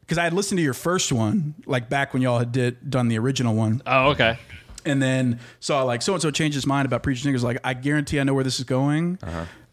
[0.00, 3.08] because I had listened to your first one, like back when y'all had did done
[3.08, 4.38] the original one Oh, okay.
[4.86, 7.44] And then saw like so and so changed his mind about preacher sneakers.
[7.44, 9.18] Like I guarantee I know where this is going,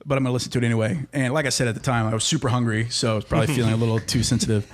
[0.06, 0.99] but I'm gonna listen to it anyway.
[1.13, 3.47] And like I said at the time, I was super hungry, so I was probably
[3.56, 4.67] feeling a little too sensitive.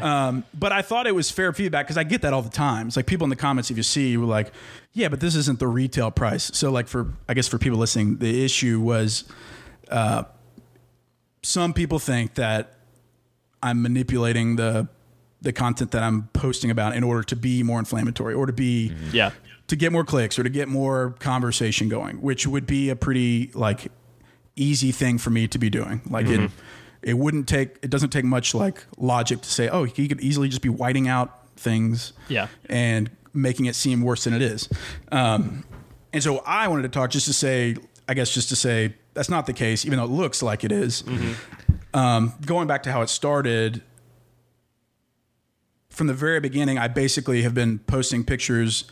[0.00, 2.88] Um, but I thought it was fair feedback because I get that all the time.
[2.88, 4.52] It's like people in the comments, if you see, you were like,
[4.92, 8.18] "Yeah, but this isn't the retail price." So like for I guess for people listening,
[8.18, 9.24] the issue was.
[9.90, 10.24] Uh,
[11.42, 12.74] some people think that
[13.62, 14.88] I'm manipulating the
[15.40, 18.92] the content that I'm posting about in order to be more inflammatory or to be
[19.12, 19.30] Yeah.
[19.68, 23.50] To get more clicks or to get more conversation going, which would be a pretty
[23.54, 23.90] like
[24.56, 26.00] easy thing for me to be doing.
[26.10, 26.50] Like it
[27.02, 30.48] it wouldn't take it doesn't take much like logic to say, oh, he could easily
[30.48, 32.48] just be whiting out things Yeah.
[32.68, 34.68] and making it seem worse than it is.
[35.12, 35.64] Um,
[36.12, 37.76] and so I wanted to talk just to say,
[38.08, 40.72] I guess just to say that's not the case, even though it looks like it
[40.72, 41.04] is.
[41.94, 43.82] Um, going back to how it started,
[45.90, 48.84] from the very beginning, I basically have been posting pictures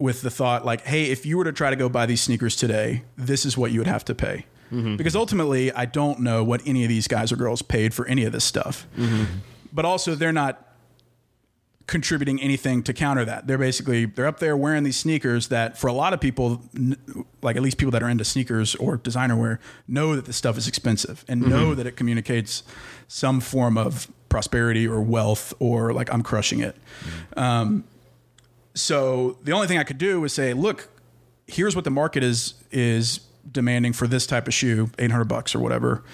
[0.00, 2.56] with the thought like, hey, if you were to try to go buy these sneakers
[2.56, 4.46] today, this is what you would have to pay.
[4.72, 4.96] Mm-hmm.
[4.96, 8.24] Because ultimately, I don't know what any of these guys or girls paid for any
[8.24, 8.86] of this stuff.
[8.96, 9.24] Mm-hmm.
[9.72, 10.66] But also, they're not
[11.86, 13.48] contributing anything to counter that.
[13.48, 16.62] They're basically they're up there wearing these sneakers that for a lot of people
[17.42, 19.58] like at least people that are into sneakers or designer wear
[19.88, 21.50] know that this stuff is expensive and mm-hmm.
[21.50, 22.62] know that it communicates
[23.08, 26.76] some form of prosperity or wealth or like I'm crushing it.
[27.36, 27.82] Um,
[28.74, 30.88] so the only thing I could do was say, look,
[31.46, 35.58] here's what the market is is demanding for this type of shoe, 800 bucks or
[35.58, 36.04] whatever,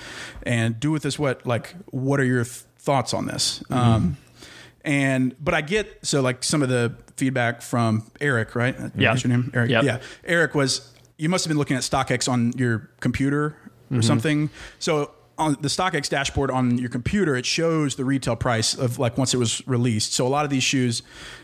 [0.45, 3.63] and do with this what like what are your th- thoughts on this?
[3.71, 4.17] Um,
[4.85, 8.77] and but I get so like some of the feedback from Eric, right?
[8.95, 9.11] Yeah.
[9.11, 9.51] What's your name?
[9.55, 9.71] Eric.
[9.71, 9.85] Yep.
[9.85, 9.99] Yeah.
[10.25, 13.57] Eric was you must have been looking at StockX on your computer
[13.91, 14.51] or something.
[14.79, 19.17] So on the StockX dashboard on your computer, it shows the retail price of like
[19.17, 20.13] once it was released.
[20.13, 21.03] So a lot of these shoes,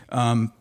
[0.09, 0.51] um,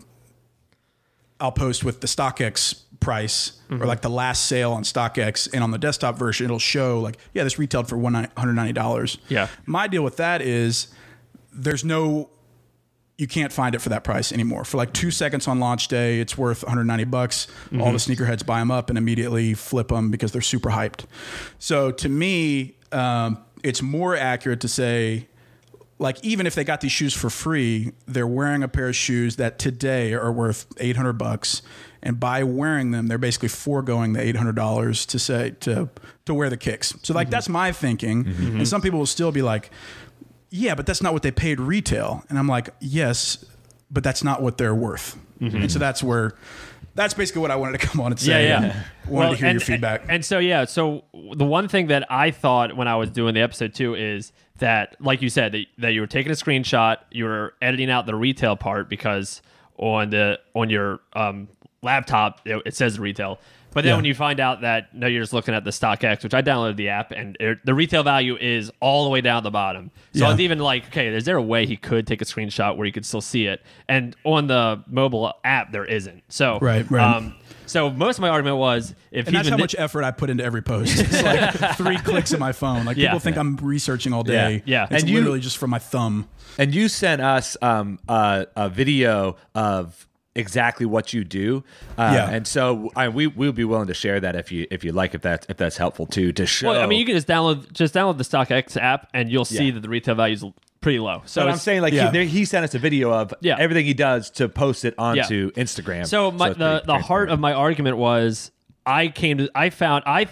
[1.42, 5.72] I'll post with the StockX price or like the last sale on StockX, and on
[5.72, 9.18] the desktop version, it'll show like, yeah, this retailed for one hundred ninety dollars.
[9.28, 9.48] Yeah.
[9.66, 10.88] My deal with that is
[11.52, 12.30] there's no
[13.18, 14.64] you can't find it for that price anymore.
[14.64, 17.46] For like two seconds on launch day, it's worth 190 bucks.
[17.78, 21.04] All the sneakerheads buy them up and immediately flip them because they're super hyped.
[21.58, 25.28] So to me, um, it's more accurate to say,
[26.02, 29.36] like, even if they got these shoes for free, they're wearing a pair of shoes
[29.36, 31.62] that today are worth 800 bucks.
[32.02, 35.88] And by wearing them, they're basically foregoing the $800 to say to
[36.24, 36.94] to wear the kicks.
[37.02, 37.32] So like mm-hmm.
[37.32, 38.24] that's my thinking.
[38.24, 38.42] Mm-hmm.
[38.42, 38.64] And mm-hmm.
[38.64, 39.70] some people will still be like,
[40.50, 42.24] yeah, but that's not what they paid retail.
[42.28, 43.44] And I'm like, yes,
[43.90, 45.16] but that's not what they're worth.
[45.40, 46.34] And so that's where,
[46.94, 48.48] that's basically what I wanted to come on and say.
[48.48, 48.82] Yeah, yeah.
[49.08, 50.04] Wanted to hear and, your feedback.
[50.08, 53.40] And, so yeah, so the one thing that I thought when I was doing the
[53.40, 57.24] episode too is that, like you said, that, that you were taking a screenshot, you
[57.24, 59.42] were editing out the retail part because
[59.78, 61.48] on the on your um,
[61.82, 63.38] laptop it, it says retail.
[63.74, 63.96] But then Yeah.
[63.96, 66.76] when you find out that no, you're just looking at the StockX, which I downloaded
[66.76, 69.90] the app, and it, the retail value is all the way down the bottom.
[70.12, 70.26] So Yeah.
[70.26, 72.86] I was even like, okay, is there a way he could take a screenshot where
[72.86, 73.62] you could still see it?
[73.88, 76.22] And on the mobile app, there isn't.
[76.28, 77.16] So Right, right.
[77.16, 80.04] Um, so most of my argument was if and he's that's how thi- much effort
[80.04, 80.98] I put into every post.
[81.00, 82.84] It's like three clicks of my phone.
[82.84, 83.08] Like Yeah.
[83.08, 84.62] people think I'm researching all day.
[84.66, 84.88] Yeah, yeah.
[84.90, 86.28] It's And you- literally just from my thumb.
[86.58, 91.62] And you sent us um, a, a video of exactly what you do.
[91.98, 92.30] Uh, Yeah.
[92.30, 94.92] And so I, we we would be willing to share that if you if you
[94.92, 96.70] like if that's if that's helpful too to show.
[96.70, 99.66] Well, I mean, you can just download just download the StockX app, and you'll see
[99.66, 99.74] Yeah.
[99.74, 100.44] that the retail value is
[100.80, 101.22] pretty low.
[101.26, 102.10] So I'm saying like Yeah.
[102.10, 103.56] he, he sent us a video of Yeah.
[103.58, 106.06] everything he does to post it onto Instagram.
[106.06, 107.30] So my it's the pretty the heart transparent.
[107.32, 108.50] of my argument was
[108.84, 110.26] I came to I found I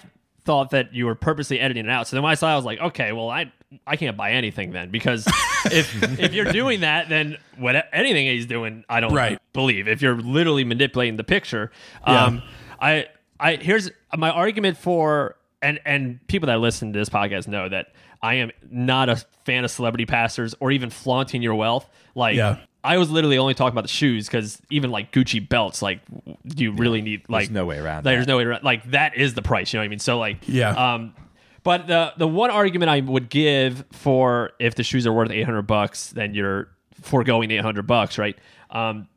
[0.45, 2.09] thought that you were purposely editing it out.
[2.09, 3.53] So then when I saw, it, I was like, okay, well I
[3.87, 5.27] I can't buy anything then because
[5.67, 9.39] if if you're doing that, then what anything he's doing, I don't Right.
[9.53, 9.87] believe.
[9.89, 11.71] If you're literally manipulating the picture,
[12.05, 12.43] um,
[12.81, 13.07] I
[13.39, 17.89] I here's my argument for and and people that listen to this podcast know that
[18.23, 21.89] I am not a fan of celebrity pastors or even flaunting your wealth.
[22.15, 22.57] Like Yeah.
[22.83, 26.01] I was literally only talking about the shoes because even like Gucci belts, like,
[26.47, 27.43] do you really need like?
[27.43, 28.33] There's no way around There's that.
[28.33, 28.65] no way around.
[28.65, 29.73] Like that is the price.
[29.73, 29.99] You know what I mean?
[29.99, 30.71] So like, Yeah.
[30.95, 31.15] Um,
[31.63, 35.63] but the the one argument I would give for if the shoes are worth 800
[35.63, 36.69] bucks, then you're
[37.01, 38.37] foregoing 800 bucks, right?
[38.71, 39.09] Um,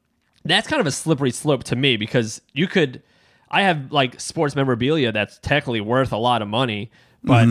[0.45, 3.01] that's kind of a slippery slope to me because you could.
[3.49, 6.89] I have like sports memorabilia that's technically worth a lot of money,
[7.23, 7.45] but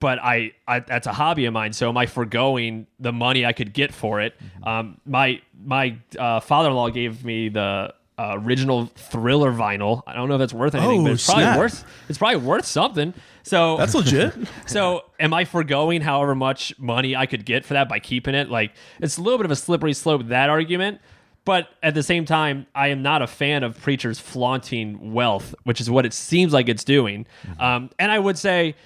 [0.00, 1.72] but I, I that's a hobby of mine.
[1.72, 4.34] So am I foregoing the money I could get for it?
[4.62, 10.02] Um, my my uh, father-in-law gave me the uh, original Thriller vinyl.
[10.06, 11.58] I don't know if that's worth anything, Oh, but it's probably snap.
[11.58, 13.14] worth it's probably worth something.
[13.42, 14.34] So That's legit.
[14.66, 18.48] so am I foregoing however much money I could get for that by keeping it?
[18.50, 21.00] Like it's a little bit of a slippery slope that argument.
[21.44, 25.78] But at the same time, I am not a fan of preachers flaunting wealth, which
[25.78, 27.26] is what it seems like it's doing.
[27.58, 28.76] Um, and I would say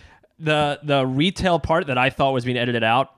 [0.41, 3.13] the the retail part that I thought was being edited out.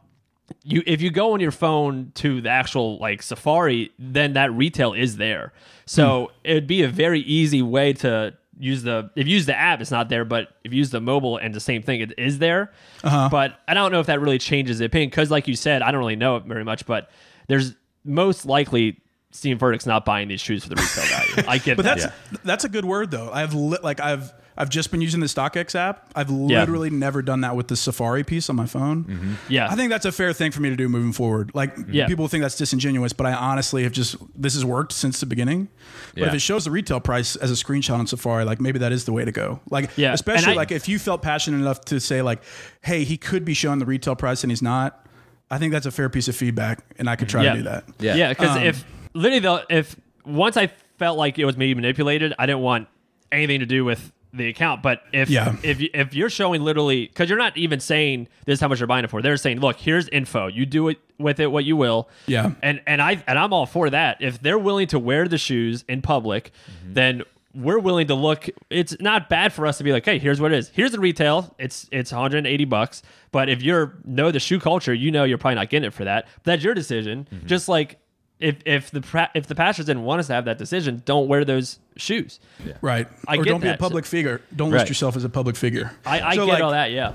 [0.62, 4.92] You if you go on your phone to the actual like Safari, then that retail
[4.92, 5.52] is there.
[5.86, 6.32] So hmm.
[6.44, 9.90] it'd be a very easy way to use the if you use the app, it's
[9.90, 12.72] not there, but if you use the mobile and the same thing, it is there.
[13.02, 13.28] Uh-huh.
[13.30, 15.90] But I don't know if that really changes the opinion because, like you said, I
[15.90, 16.86] don't really know it very much.
[16.86, 17.10] But
[17.48, 19.00] there's most likely
[19.32, 21.48] Steven Furtick's not buying these shoes for the retail value.
[21.48, 21.76] I get that.
[21.76, 21.98] But that.
[22.30, 23.30] that's that's a good word though.
[23.32, 26.10] I've li- like I've I've just been using the StockX app.
[26.14, 29.38] I've literally never done that with the Safari piece on my phone.
[29.48, 29.68] Yeah.
[29.70, 31.50] I think that's a fair thing for me to do moving forward.
[31.54, 32.06] Like Yeah.
[32.06, 35.68] people think that's disingenuous, but I honestly have just this has worked since the beginning.
[36.14, 38.92] But if it shows the retail price as a screenshot on Safari, like maybe that
[38.92, 39.60] is the way to go.
[39.70, 40.12] Like Yeah.
[40.12, 42.42] especially I- like if you felt passionate enough to say like,
[42.82, 45.06] hey, he could be showing the retail price and he's not.
[45.50, 47.52] I think that's a fair piece of feedback, and I could try yeah.
[47.52, 47.84] to do that.
[47.98, 48.14] Yeah.
[48.14, 52.34] Yeah, because Um, if literally though, if once I felt like it was maybe manipulated,
[52.38, 52.86] I didn't want
[53.32, 54.82] anything to do with the account.
[54.82, 55.56] But if Yeah.
[55.62, 58.78] if you, if you're showing literally because you're not even saying this is how much
[58.80, 60.46] you're buying it for, they're saying, look, here's info.
[60.46, 62.08] You do it with it what you will.
[62.26, 62.52] Yeah.
[62.62, 64.18] And and I and I'm all for that.
[64.20, 66.94] If they're willing to wear the shoes in public, Mm-hmm.
[66.94, 68.48] then we're willing to look.
[68.70, 70.68] It's not bad for us to be like, hey, here's what it is.
[70.68, 71.52] Here's the retail.
[71.58, 73.02] It's it's 180 bucks.
[73.32, 76.04] But if you're know the shoe culture, you know you're probably not getting it for
[76.04, 76.28] that.
[76.44, 77.26] That's your decision.
[77.34, 77.46] Mm-hmm.
[77.48, 77.98] Just like
[78.40, 81.28] if if the pra- if the pastors didn't want us to have that decision, don't
[81.28, 82.40] wear those shoes.
[82.80, 83.06] Right.
[83.28, 83.78] I or get don't be a that.
[83.78, 84.40] public figure.
[84.54, 84.78] Don't Right.
[84.78, 85.92] list yourself as a public figure.
[86.06, 86.90] I, I So, get like, all that.
[86.90, 87.12] Yeah.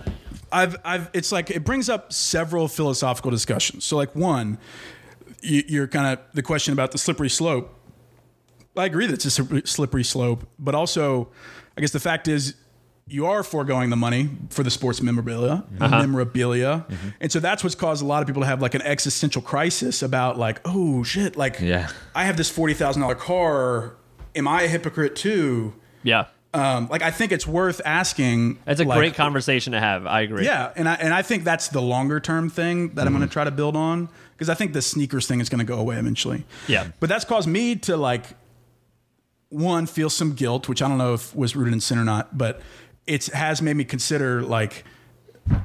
[0.51, 3.83] I've, I've, it's like it brings up several philosophical discussions.
[3.83, 4.57] So, like one,
[5.41, 7.71] you, you're kind of the question about the slippery slope.
[8.77, 11.29] I agree that it's a slippery- slippery slope, but also,
[11.77, 12.55] I guess the fact is,
[13.07, 16.85] you are foregoing the money for the sports memorabilia, memorabilia,
[17.19, 20.01] and so that's what's caused a lot of people to have like an existential crisis
[20.01, 21.89] about like, oh shit, like, Yeah.
[22.15, 23.95] I have this forty thousand dollar car.
[24.35, 25.73] Am I a hypocrite too?
[26.03, 26.25] Yeah.
[26.53, 28.59] Um, like, I think it's worth asking.
[28.65, 30.05] That's a like, great conversation to have.
[30.07, 30.45] I agree.
[30.45, 33.17] yeah, and I and I think that's the longer term thing that I'm Mm-hmm.
[33.19, 35.65] going to try to build on because I think the sneakers thing is going to
[35.65, 36.45] go away eventually.
[36.67, 36.87] Yeah.
[36.99, 38.25] but that's caused me to like
[39.49, 42.37] one feel some guilt, which I don't know if was rooted in sin or not,
[42.37, 42.61] but
[43.07, 44.83] it has made me consider like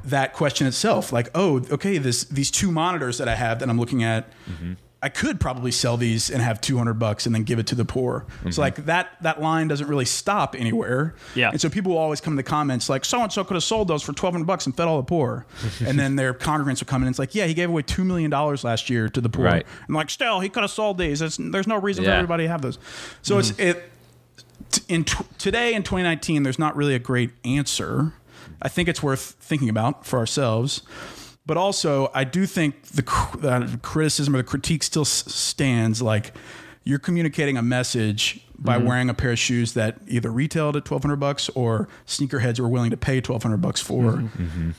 [0.04, 1.12] that question itself.
[1.12, 4.30] Like, oh, okay, this these two monitors that I have that I'm looking at.
[4.50, 4.74] Mm-hmm.
[5.02, 7.86] I could probably sell these and have 200 bucks and then give it to the
[7.86, 8.26] poor.
[8.50, 11.14] So like that that line doesn't really stop anywhere.
[11.34, 11.50] Yeah.
[11.50, 13.64] And so people will always come in the comments like so and so could have
[13.64, 15.46] sold those for 1200 bucks and fed all the poor.
[15.86, 18.04] and then their congregants will come in and it's like, "Yeah, he gave away 2
[18.04, 19.66] million dollars last year to the poor." Right.
[19.86, 21.22] And like, "Still, he could have sold these.
[21.22, 22.78] It's, there's no reason for everybody to have those."
[23.22, 23.89] So it's it
[24.88, 28.12] in t- today in 2019 there's not really a great answer.
[28.62, 30.82] I think it's worth thinking about for ourselves.
[31.46, 33.02] But also, I do think the
[33.42, 36.00] uh, criticism or the critique still s- stands.
[36.02, 36.32] Like,
[36.84, 41.16] you're communicating a message by wearing a pair of shoes that either retailed at 1200
[41.16, 44.22] bucks or sneakerheads were willing to pay 1200 bucks for.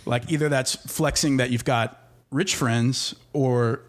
[0.05, 1.97] Like, either that's flexing that you've got
[2.29, 3.81] rich friends or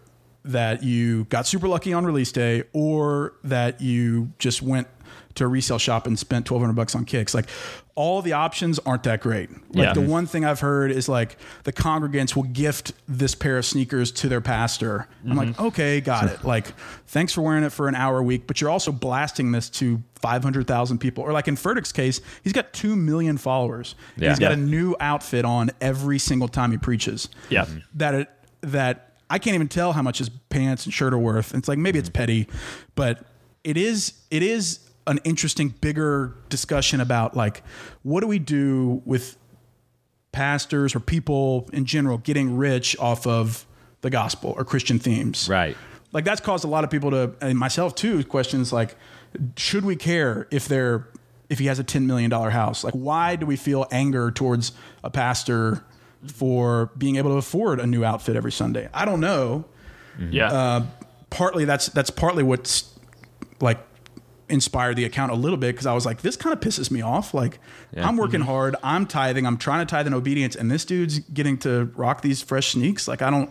[0.43, 4.87] that you got super lucky on release day or that you just went
[5.35, 7.49] to a resale shop and spent 1200 bucks on kicks like
[7.95, 9.93] all the options aren't that great like Yeah.
[9.93, 14.11] the one thing i've heard is like the congregants will gift this pair of sneakers
[14.13, 15.37] to their pastor i'm mm-hmm.
[15.37, 16.67] like okay got it like
[17.07, 20.01] thanks for wearing it for an hour a week but you're also blasting this to
[20.15, 24.29] 500000 people or like in Furtick's case he's got 2 million followers Yeah.
[24.29, 24.57] he's got Yeah.
[24.57, 27.65] a new outfit on every single time he preaches Yeah.
[27.95, 28.29] that it,
[28.61, 31.55] that I can't even tell how much his pants and shirt are worth.
[31.55, 32.17] It's like maybe it's mm-hmm.
[32.17, 32.47] petty,
[32.93, 33.25] but
[33.63, 37.63] it is it is an interesting bigger discussion about like
[38.03, 39.37] what do we do with
[40.31, 43.65] pastors or people in general getting rich off of
[44.01, 45.47] the gospel or Christian themes.
[45.47, 45.77] Right.
[46.11, 48.95] Like that's caused a lot of people to and myself too questions like
[49.57, 51.07] should we care if they're
[51.49, 52.83] if he has a 10 million dollar house?
[52.83, 55.83] Like why do we feel anger towards a pastor
[56.27, 58.89] for being able to afford a new outfit every Sunday?
[58.93, 59.65] I don't know.
[60.19, 60.51] Yeah.
[60.51, 60.85] Uh,
[61.29, 62.93] partly that's that's partly what's
[63.59, 63.79] like
[64.53, 67.01] inspired the account a little bit because I was like, this kind of pisses me
[67.01, 67.33] off.
[67.33, 67.59] Like,
[67.97, 71.57] I'm working hard, I'm tithing, I'm trying to tithe in obedience, and this dude's getting
[71.59, 73.07] to rock these fresh sneaks.
[73.07, 73.49] Like, I don't,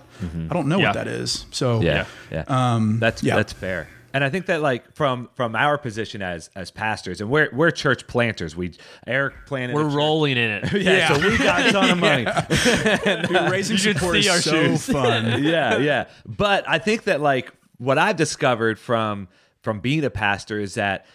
[0.50, 0.86] I don't know Yeah.
[0.86, 1.44] what that is.
[1.50, 2.44] So Yeah, yeah.
[2.48, 3.36] Um, that's yeah.
[3.36, 3.88] that's fair.
[4.14, 7.70] And I think that like from from our position as as pastors, and we're we're
[7.70, 8.54] church planters.
[8.54, 8.74] We
[9.06, 9.74] Eric planted.
[9.74, 9.94] We're church.
[9.94, 10.72] rolling in it.
[10.82, 12.24] Yeah, so we got a ton of money.
[12.26, 14.84] Dude, raising should support see is our so shoes.
[14.86, 15.42] fun.
[15.42, 16.08] yeah, yeah.
[16.26, 19.28] But I think that like what I've discovered from
[19.62, 21.06] from being a pastor is that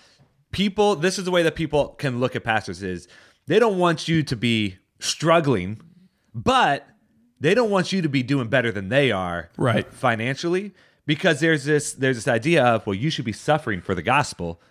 [0.52, 3.08] people this is the way that people can look at pastors is
[3.48, 5.80] they don't want you to be struggling,
[6.34, 6.88] but
[7.40, 9.92] they don't want you to be doing better than they are Right.
[9.94, 10.74] financially
[11.06, 14.62] because there's this there's this idea of well you should be suffering for the gospel,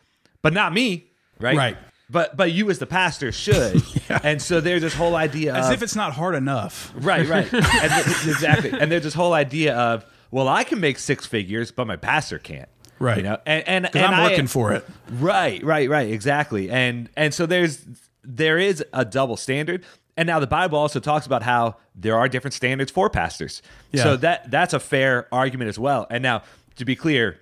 [0.43, 1.11] but not me,
[1.41, 1.57] right?
[1.57, 1.77] Right.
[2.09, 3.83] But but you as the pastor should.
[4.23, 6.93] And so there's this whole idea As of if it's not hard enough.
[6.97, 7.53] Right, right.
[7.53, 7.63] and
[8.05, 8.71] th- exactly.
[8.73, 12.39] And there's this whole idea of, well, I can make six figures, but my pastor
[12.39, 12.69] can't.
[12.99, 13.19] Right.
[13.19, 14.87] You know, and and, and I'm I- working for it.
[15.11, 16.11] Right, right, right.
[16.11, 16.71] Exactly.
[16.71, 17.85] And and so there's
[18.25, 19.85] there is a double standard.
[20.19, 23.61] And now the Bible also talks about how there are different standards for pastors.
[23.93, 24.03] Yeah.
[24.03, 26.07] So that that's a fair argument as well.
[26.11, 26.43] And now
[26.77, 27.39] to be clear,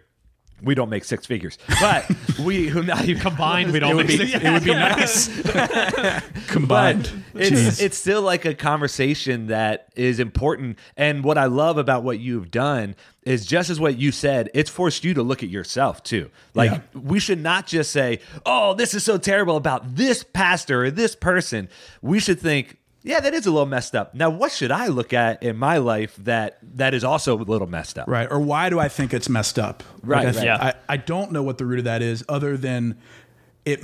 [0.64, 4.07] we don't make six figures, but we who not even Combined, we don't It would
[4.09, 5.29] make be, six it would be nice.
[6.48, 7.11] Combined.
[7.33, 10.79] but it's it's still like a conversation that is important.
[10.96, 14.68] And what I love about what you've done is just as what you said, it's
[14.70, 16.31] forced you to look at yourself too.
[16.55, 16.81] Like Yeah.
[16.94, 21.16] we should not just say, "Oh, this is so terrible about this pastor or this
[21.16, 21.68] person."
[22.03, 25.12] We should think, "Yeah, that is a little messed up." Now, what should I look
[25.12, 28.08] at in my life that that is also a little messed up?
[28.08, 28.26] Right.
[28.28, 29.84] Or why do I think it's messed up?
[30.02, 30.44] Right, I, right.
[30.44, 30.56] Yeah.
[30.56, 32.98] I, I don't know what the root of that is other than
[33.64, 33.80] it.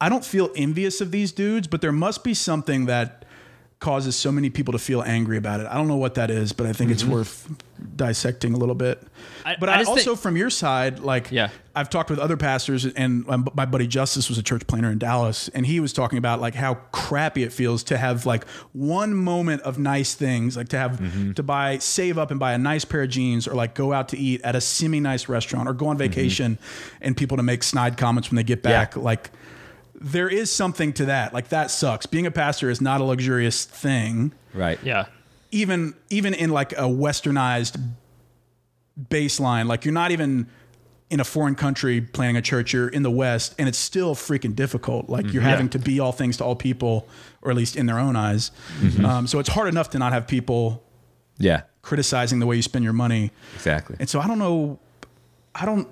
[0.00, 3.23] I don't feel envious of these dudes, but there must be something that
[3.84, 5.66] causes so many people to feel angry about it.
[5.66, 7.12] I don't know what that is, but I think it's mm-hmm.
[7.12, 7.54] worth
[7.96, 8.98] dissecting a little bit.
[9.44, 11.50] I- but I I, also, think- from your side, like, Yeah.
[11.76, 14.96] I've talked with other pastors, and um, my buddy Justice was a church planter in
[14.96, 19.14] Dallas, and he was talking about like how crappy it feels to have like one
[19.14, 21.32] moment of nice things, like to have mm-hmm.
[21.32, 24.08] to buy, save up and buy a nice pair of jeans, or like go out
[24.10, 26.08] to eat at a semi nice restaurant, or go on mm-hmm.
[26.10, 26.58] vacation,
[27.02, 29.30] and people to make snide comments when they get back, like.
[30.00, 31.32] There is something to that.
[31.32, 32.06] Like that sucks.
[32.06, 34.78] Being a pastor is not a luxurious thing Right.
[34.84, 35.06] Yeah.
[35.52, 37.78] even even in like a westernized
[39.10, 40.46] baseline like you're not even
[41.10, 44.54] in a foreign country planning a church you're in the west and it's still freaking
[44.54, 47.06] difficult like you're having to be all things to all people
[47.42, 48.52] or at least in their own eyes
[49.04, 50.82] um, so it's hard enough to not have people
[51.38, 51.62] Yeah.
[51.82, 53.96] criticizing the way you spend your money Exactly.
[53.98, 54.78] and so i don't know
[55.56, 55.88] i don't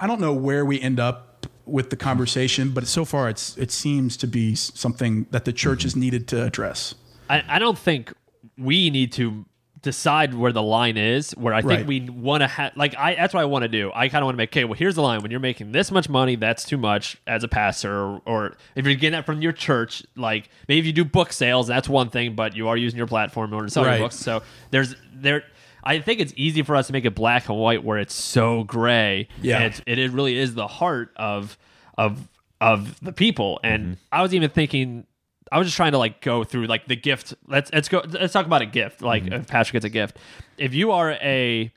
[0.00, 1.31] i don't know where we end up
[1.66, 5.84] with the conversation but so far it's it seems to be something that the church
[5.84, 6.00] is mm-hmm.
[6.00, 6.94] needed to address
[7.30, 8.12] I, I don't think
[8.58, 9.44] we need to
[9.82, 11.86] decide where the line is where I think Right.
[11.86, 13.90] we want to have like I that's what I want to do.
[13.94, 15.90] I kind of want to make okay, well here's the line when you're making this
[15.90, 19.42] much money, that's too much as a pastor or, or if you're getting that from
[19.42, 22.76] your church, like maybe if you do book sales, that's one thing, but you are
[22.76, 23.98] using your platform in order to sell Right.
[23.98, 24.16] your books.
[24.16, 25.42] So there's there
[25.84, 28.64] I think it's easy for us to make it black and white where it's so
[28.64, 29.28] gray.
[29.40, 29.64] Yeah.
[29.64, 31.58] It's, it, it really is the heart of
[31.98, 32.28] of
[32.60, 33.60] of the people.
[33.64, 33.92] And mm-hmm.
[34.12, 35.06] I was even thinking
[35.52, 37.34] I was just trying to like go through like the gift.
[37.46, 38.02] Let's let's go.
[38.08, 39.02] Let's talk about a gift.
[39.02, 39.34] Like mm-hmm.
[39.34, 40.16] if Patrick gets a gift,
[40.56, 41.70] if you are a,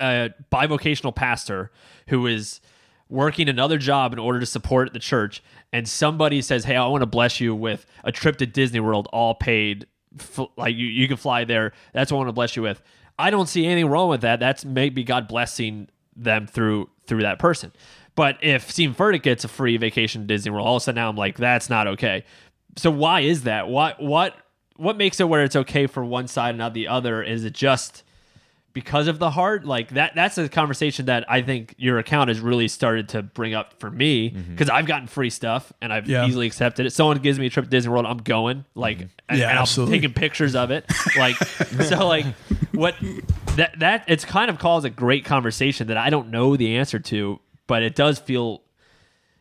[0.00, 1.70] a bivocational pastor
[2.08, 2.62] who is
[3.10, 5.42] working another job in order to support the church,
[5.74, 9.08] and somebody says, "Hey, I want to bless you with a trip to Disney World,
[9.12, 9.86] all paid,
[10.18, 11.72] f- like you you can fly there.
[11.92, 12.80] That's what I want to bless you with."
[13.18, 14.40] I don't see anything wrong with that.
[14.40, 17.72] That's maybe God blessing them through through that person.
[18.14, 20.96] But if Steve Furtick gets a free vacation to Disney World, all of a sudden
[20.96, 22.24] now I'm like, that's not okay.
[22.76, 23.68] So why is that?
[23.68, 24.34] What what
[24.76, 27.22] what makes it where it's okay for one side and not the other?
[27.22, 28.02] Is it just
[28.72, 29.64] because of the heart?
[29.64, 33.54] Like that that's a conversation that I think your account has really started to bring
[33.54, 34.50] up for me mm-hmm.
[34.50, 36.26] because I've gotten free stuff and I've Yeah.
[36.26, 36.90] easily accepted it.
[36.90, 38.64] Someone gives me a trip to Disney World, I'm going.
[38.74, 39.08] Like mm-hmm.
[39.28, 40.84] and, Yeah, and I'm taking pictures of it.
[41.16, 41.36] Like
[41.84, 42.26] so like
[42.76, 42.94] what
[43.56, 46.98] that that it's kind of caused a great conversation that I don't know the answer
[46.98, 48.62] to, but it does feel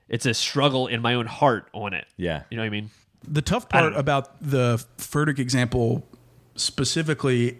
[0.07, 2.05] it's a struggle in my own heart on it.
[2.17, 2.43] Yeah.
[2.49, 2.89] You know what I mean?
[3.27, 6.07] The tough part about the Furtick example
[6.55, 7.57] specifically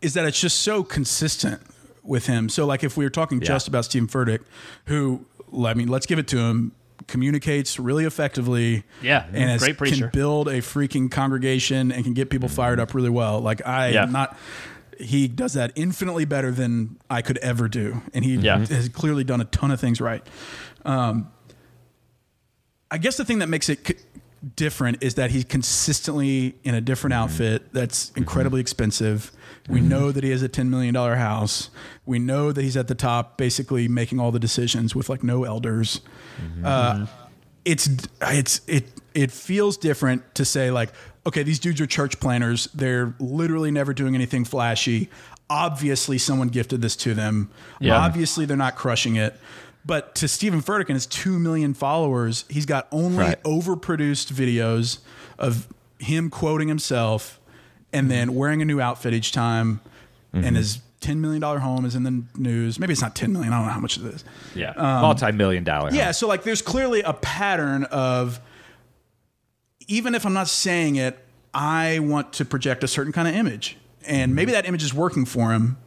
[0.00, 1.62] is that it's just so consistent
[2.02, 2.48] with him.
[2.48, 4.40] So like if we were talking just about Stephen Furtick,
[4.86, 5.24] who
[5.64, 6.72] I mean, let's give it to him,
[7.06, 8.82] communicates really effectively.
[9.02, 10.08] Yeah, and is, great preacher.
[10.08, 13.40] can build a freaking congregation and can get people fired up really well.
[13.40, 14.04] Like I Yeah.
[14.06, 14.36] not.
[14.98, 18.64] He does that infinitely better than I could ever do, and he Yeah.
[18.66, 20.26] has clearly done a ton of things right.
[20.84, 21.28] Um,
[22.90, 23.94] I guess the thing that makes it c-
[24.54, 29.32] different is that he's consistently in a different outfit that's incredibly expensive.
[29.68, 31.70] We know that he has a $10 million house.
[32.04, 35.42] We know that he's at the top, basically making all the decisions with like no
[35.42, 36.00] elders.
[36.64, 37.06] Uh,
[37.64, 37.88] it's,
[38.22, 38.84] it's, it,
[39.14, 40.90] it feels different to say like,
[41.26, 42.68] okay, these dudes are church planners.
[42.72, 45.10] They're literally never doing anything flashy.
[45.50, 47.50] Obviously, someone gifted this to them.
[47.80, 47.98] Yeah.
[47.98, 49.38] Obviously, they're not crushing it.
[49.84, 53.42] But to Stephen Furtick and his two million followers, he's got only Right.
[53.44, 54.98] overproduced videos
[55.38, 55.68] of
[55.98, 57.38] him quoting himself,
[57.92, 58.10] and mm-hmm.
[58.10, 59.80] then wearing a new outfit each time,
[60.32, 60.56] and mm-hmm.
[60.56, 62.80] his ten million dollar home is in the news.
[62.80, 63.52] Maybe it's not ten million.
[63.52, 64.24] I don't know how much it is.
[64.54, 64.70] Yeah.
[64.70, 65.90] Um, multi-million dollar.
[65.92, 68.40] Yeah, so like there's clearly a pattern of
[69.88, 71.18] even if I'm not saying it,
[71.54, 73.76] I want to project a certain kind of image.
[74.06, 74.56] And maybe mm-hmm.
[74.56, 75.78] that image is working for him.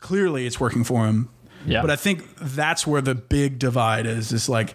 [0.00, 1.28] Clearly it's working for him.
[1.66, 1.80] Yeah.
[1.82, 4.32] But I think that's where the big divide is.
[4.32, 4.74] Is like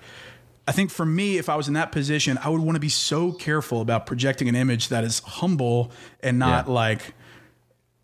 [0.68, 2.90] I think for me, if I was in that position, I would want to be
[2.90, 5.92] so careful about projecting an image that is humble
[6.22, 6.74] and not Yeah.
[6.74, 7.14] like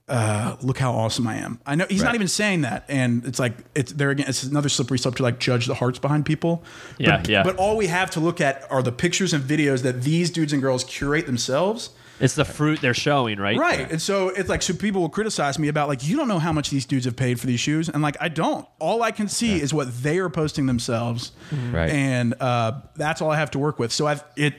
[0.10, 1.60] uh, look how awesome I am.
[1.66, 4.28] I know he's not even saying that, and it's like it's there again.
[4.28, 6.64] It's another slippery slope to like judge the hearts behind people.
[6.98, 7.44] Yeah, but, yeah.
[7.44, 10.52] But all we have to look at are the pictures and videos that these dudes
[10.52, 11.92] and girls curate themselves.
[12.22, 13.58] It's the fruit they're showing, right?
[13.58, 13.90] Right.
[13.90, 16.52] And so it's like, so people will criticize me about like, you don't know how
[16.52, 17.88] much these dudes have paid for these shoes.
[17.88, 18.68] And like, I don't.
[18.78, 21.32] All I can see is what they are posting themselves.
[21.72, 21.90] Right.
[21.90, 23.94] And uh, that's all I have to work with.
[23.94, 24.54] So I've, it,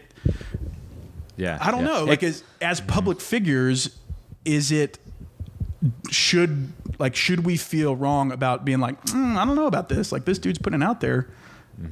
[1.37, 1.59] yeah.
[1.61, 1.87] I don't yeah.
[1.87, 2.05] know.
[2.05, 3.95] It- Like, as, as public figures,
[4.47, 4.99] is it,
[6.11, 10.13] should, like, should we feel wrong about being like, "Mm, I don't know about this.
[10.13, 11.29] Like, this dude's putting it out there.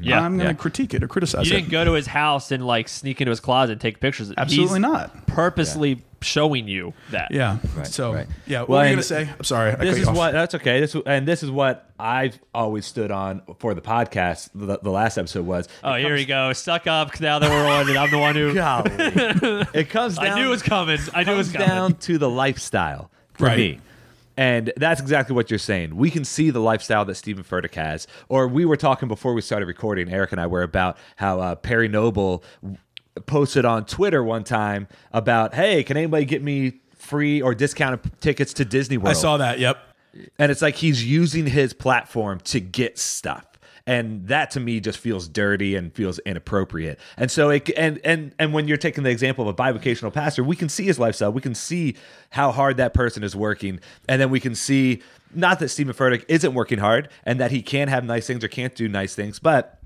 [0.02, 0.20] Yeah.
[0.20, 0.58] I'm going to Yeah.
[0.58, 1.60] critique it or criticize You it.
[1.60, 4.30] didn't go to his house and like sneak into his closet and take pictures.
[4.36, 5.26] Absolutely He's not.
[5.26, 7.28] Purposely showing you that.
[7.30, 7.56] Yeah.
[7.74, 8.26] Right, so, right.
[8.46, 8.60] yeah.
[8.60, 9.30] What Well, were you going to say?
[9.38, 9.70] I'm sorry.
[9.76, 10.80] This cut is what that's okay.
[10.80, 14.50] This and this is what I've always stood on for the podcast.
[14.54, 15.68] The, the last episode was.
[15.82, 16.52] Oh, here we go.
[16.52, 18.52] Suck up now that we're on, and I'm the one who.
[18.58, 18.90] Golly.
[19.72, 20.26] it comes down.
[20.26, 20.98] I knew it was coming.
[21.14, 21.68] I knew it was comes coming.
[21.68, 23.56] down to the lifestyle for Right.
[23.56, 23.80] me.
[24.36, 25.96] And that's exactly what you're saying.
[25.96, 28.06] We can see the lifestyle that Stephen Furtick has.
[28.28, 31.54] Or we were talking before we started recording, Eric and I were about how uh,
[31.56, 32.44] Perry Noble
[33.26, 38.52] posted on Twitter one time about, hey, can anybody get me free or discounted tickets
[38.54, 39.08] to Disney World?
[39.08, 39.58] I saw that.
[39.58, 39.76] Yep.
[40.38, 43.44] And it's like he's using his platform to get stuff.
[43.88, 47.00] And that to me just feels dirty and feels inappropriate.
[47.16, 50.44] And so it and and and when you're taking the example of a bivocational pastor,
[50.44, 51.32] we can see his lifestyle.
[51.32, 51.96] We can see
[52.28, 53.80] how hard that person is working.
[54.06, 55.02] And then we can see
[55.34, 58.48] not that Stephen Furtick isn't working hard and that he can have nice things or
[58.48, 59.77] can't do nice things, but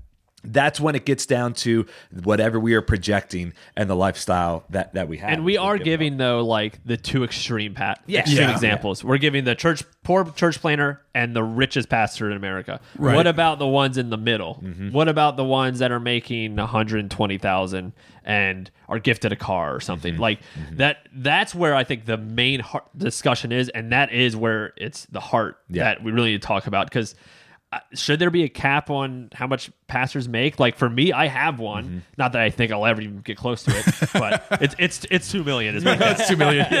[0.43, 1.85] that's when it gets down to
[2.23, 5.29] whatever we are projecting and the lifestyle that, that we have.
[5.31, 8.21] And we are Give giving though like the two extreme pat Yeah.
[8.21, 8.51] extreme Yeah.
[8.53, 9.03] examples.
[9.03, 12.81] We're giving the church poor church planner and the richest pastor in America.
[12.97, 13.15] Right.
[13.15, 14.59] What about the ones in the middle?
[14.63, 14.91] Mm-hmm.
[14.91, 16.55] What about the ones that are making
[17.17, 17.93] 120,000
[18.25, 20.13] and are gifted a car or something?
[20.13, 20.21] Mm-hmm.
[20.21, 20.39] Like
[20.73, 25.05] that that's where I think the main heart discussion is and that is where it's
[25.05, 25.83] the heart Yeah.
[25.85, 27.17] that we really need to talk about cuz uh,
[27.93, 30.59] should there be a cap on how much pastors make?
[30.59, 31.83] Like for me, I have one.
[31.85, 31.97] Mm-hmm.
[32.17, 35.31] Not that I think I'll ever even get close to it, but it's it's it's
[35.31, 35.75] two million.
[35.75, 36.17] Is my guess.
[36.17, 36.65] That's two million.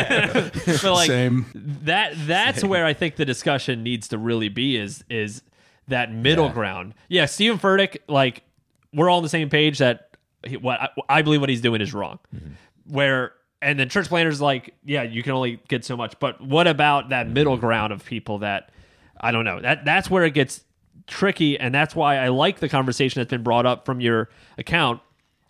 [0.65, 1.45] but like Same.
[1.83, 5.41] that that's where I think the discussion needs to really be is is
[5.87, 6.53] that middle Yeah.
[6.53, 6.93] ground.
[7.09, 8.43] Yeah, Stephen Furtick, like
[8.93, 11.81] we're all on the same page that he, what I, I believe what he's doing
[11.81, 12.19] is wrong.
[12.87, 16.19] Where and then church planners like, yeah, you can only get so much.
[16.19, 18.69] But what about that middle ground of people that
[19.21, 19.61] I don't know.
[19.61, 20.61] That that's where it gets
[21.07, 25.01] tricky, and that's why I like the conversation that's been brought up from your account,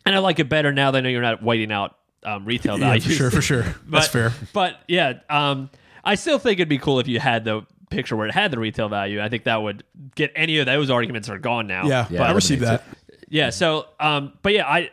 [0.06, 2.80] and I like it better now that I know you're not whiting out um, retail
[2.80, 3.06] Yeah, values.
[3.06, 3.76] for sure, for sure.
[3.88, 4.32] That's fair.
[4.54, 5.70] But yeah, um,
[6.04, 8.60] I still think it'd be cool if you had the picture where it had the
[8.60, 9.22] retail value.
[9.22, 9.84] I think that would
[10.16, 11.86] get any of those arguments are gone now.
[11.86, 12.84] Yeah, Yeah, I received makes that.
[13.30, 13.50] Yeah.
[13.50, 14.90] So, um, but yeah, I,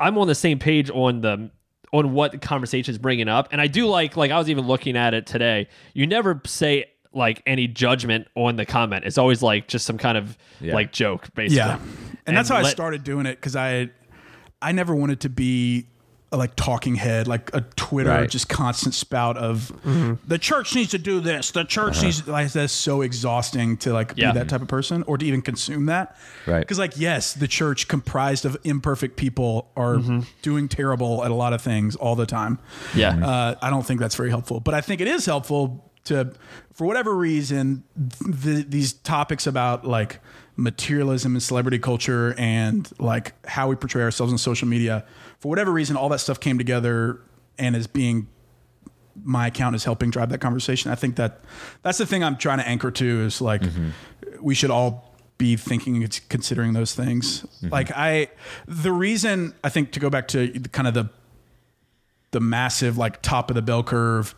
[0.00, 1.50] I'm on the same page on the
[1.92, 4.66] on what the conversation is bringing up, and I do like like I was even
[4.66, 5.68] looking at it today.
[5.94, 9.04] You never say like any judgment on the comment.
[9.04, 10.74] It's always like just some kind of Yeah.
[10.74, 11.56] like joke, basically.
[11.56, 11.78] Yeah,
[12.26, 13.90] and, that's how I started doing it because I,
[14.60, 15.86] I never wanted to be
[16.32, 18.28] a like talking head, like a Twitter Right.
[18.28, 20.14] just constant spout of mm-hmm.
[20.26, 21.50] the church needs to do this.
[21.50, 22.06] The church uh-huh.
[22.06, 24.32] needs like that's so exhausting to like Yeah.
[24.32, 26.16] be that type of person or to even consume that.
[26.46, 26.60] Right.
[26.60, 30.20] Because like yes, the church comprised of imperfect people are mm-hmm.
[30.40, 32.58] doing terrible at a lot of things all the time.
[32.94, 33.12] Yeah.
[33.12, 33.24] Mm-hmm.
[33.24, 36.32] Uh, I don't think that's very helpful, but I think it is helpful to
[36.72, 37.84] for whatever reason
[38.42, 40.20] th- these topics about like
[40.56, 45.04] materialism and celebrity culture and like how we portray ourselves on social media
[45.38, 47.20] for whatever reason all that stuff came together
[47.58, 48.26] and is being
[49.24, 50.90] my account is helping drive that conversation.
[50.90, 51.40] I think that
[51.82, 53.90] that's the thing i'm trying to anchor to is like mm-hmm.
[54.40, 57.42] we should all be thinking and considering those things.
[57.42, 57.68] Mm-hmm.
[57.68, 58.28] Like i
[58.66, 61.08] the reason i think to go back to the- kind of the
[62.32, 64.34] the massive like top of the bell curve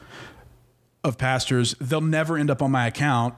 [1.05, 3.35] of pastors, they'll never end up on my account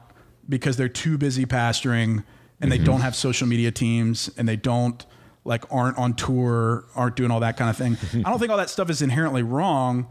[0.47, 2.23] because they're too busy pastoring
[2.61, 2.85] and they mm-hmm.
[2.85, 5.05] don't have social media teams and they don't
[5.43, 7.97] like aren't on tour, aren't doing all that kind of thing.
[8.25, 10.07] I don't think all that stuff is inherently wrong,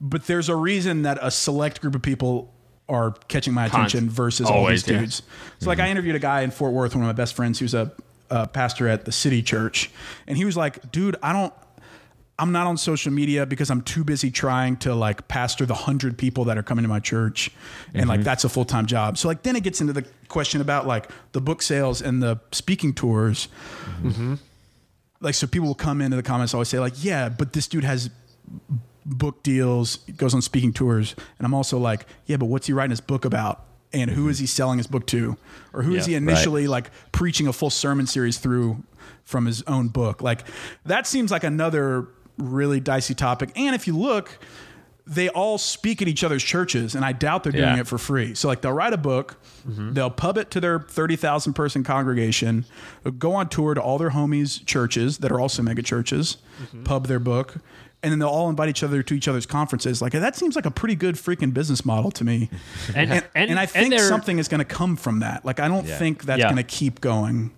[0.00, 2.52] but there's a reason that a select group of people
[2.88, 5.00] are catching my attention versus all Always, these yeah.
[5.00, 5.22] dudes.
[5.60, 5.86] So like mm-hmm.
[5.86, 7.92] I interviewed a guy in Fort Worth, one of my best friends who's a,
[8.30, 9.90] a pastor at the city church,
[10.26, 11.54] and he was like, "Dude, I don't
[12.38, 16.18] I'm not on social media because I'm too busy trying to like pastor the hundred
[16.18, 17.50] people that are coming to my church,
[17.92, 18.24] and like mm-hmm.
[18.24, 19.16] that's a full time job.
[19.18, 22.40] So like then it gets into the question about like the book sales and the
[22.50, 23.48] speaking tours.
[23.84, 24.08] Mm-hmm.
[24.08, 24.34] Mm-hmm.
[25.20, 27.84] Like so, people will come into the comments always say like, yeah, but this dude
[27.84, 28.10] has
[29.06, 32.90] book deals, goes on speaking tours, and I'm also like, yeah, but what's he writing
[32.90, 33.64] his book about?
[33.92, 35.36] And who is he selling his book to?
[35.72, 38.82] Or who is Yeah, he initially like preaching a full sermon series through
[39.22, 40.20] from his own book?
[40.20, 40.44] Like
[40.84, 42.08] that seems like another
[42.38, 43.50] really dicey topic.
[43.56, 44.38] And if you look,
[45.06, 47.80] they all speak at each other's churches, and I doubt they're doing Yeah.
[47.80, 48.34] it for free.
[48.34, 49.36] So like they'll write a book,
[49.68, 49.92] mm-hmm.
[49.92, 52.64] they'll pub it to their thirty thousand person congregation,
[53.18, 56.84] go on tour to all their homies' churches that are also mega churches, mm-hmm.
[56.84, 57.56] pub their book,
[58.02, 60.00] and then they'll all invite each other to each other's conferences.
[60.00, 62.48] Like that seems like a pretty good freaking business model to me.
[62.94, 65.44] And And, and, I think they're- something is going to come from that.
[65.44, 65.98] Like I don't Yeah.
[65.98, 66.46] think that's Yeah.
[66.46, 67.50] going to keep going.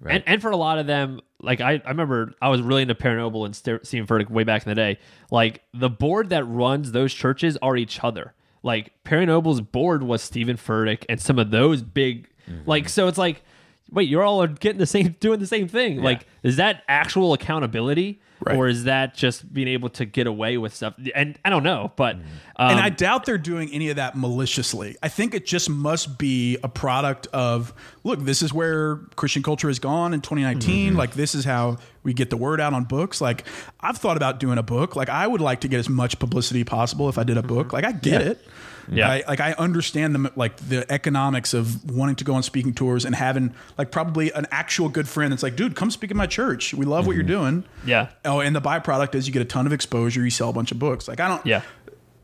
[0.00, 0.16] Right.
[0.16, 2.94] And, and for a lot of them, like I, I remember I was really into
[2.94, 4.98] Perry Noble and Ste- Stephen Furtick way back in the day.
[5.30, 8.34] Like the board that runs those churches are each other.
[8.62, 12.68] Like Perry Noble's board was Stephen Furtick and some of those big, mm-hmm.
[12.68, 13.42] like so it's like,
[13.90, 16.02] wait, you're all getting the same, doing the same thing.
[16.02, 18.20] Like, is that actual accountability?
[18.40, 18.56] Right.
[18.56, 20.94] Or is that just being able to get away with stuff?
[21.14, 22.16] And I don't know, but
[22.56, 24.96] um, and I doubt they're doing any of that maliciously.
[25.02, 27.72] I think it just must be a product of
[28.02, 30.90] look, this is where Christian culture has gone in 2019.
[30.90, 30.98] Mm-hmm.
[30.98, 33.20] Like this is how we get the word out on books.
[33.20, 33.46] Like
[33.80, 34.94] I've thought about doing a book.
[34.94, 37.72] Like I would like to get as much publicity possible if I did a book.
[37.72, 38.46] Like I get it.
[38.84, 38.98] Mm-hmm.
[38.98, 39.10] Yeah.
[39.10, 43.04] I, like I understand the like the economics of wanting to go on speaking tours
[43.04, 46.26] and having like probably an actual good friend that's like, dude, come speak at my
[46.26, 46.74] church.
[46.74, 47.62] We love what you're doing.
[47.62, 47.88] Mm-hmm.
[47.88, 48.10] Yeah.
[48.24, 50.22] Oh, and the byproduct is you get a ton of exposure.
[50.22, 51.08] You sell a bunch of books.
[51.08, 51.62] Like I don't yeah.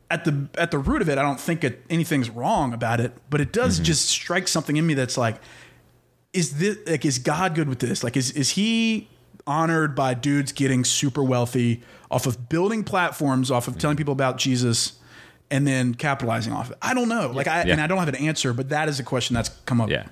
[0.09, 3.13] at the at the root of it, I don't think it, anything's wrong about it,
[3.29, 5.37] but it does just strike something in me that's like,
[6.33, 8.03] is this like is God good with this?
[8.03, 9.09] Like, is is He
[9.47, 14.37] honored by dudes getting super wealthy off of building platforms, off of telling people about
[14.37, 14.93] Jesus,
[15.51, 16.77] and then capitalizing off it?
[16.81, 17.29] I don't know.
[17.29, 17.73] Like, I Yeah.
[17.73, 19.89] and I don't have an answer, but that is a question that's come up.
[19.89, 20.05] Yeah.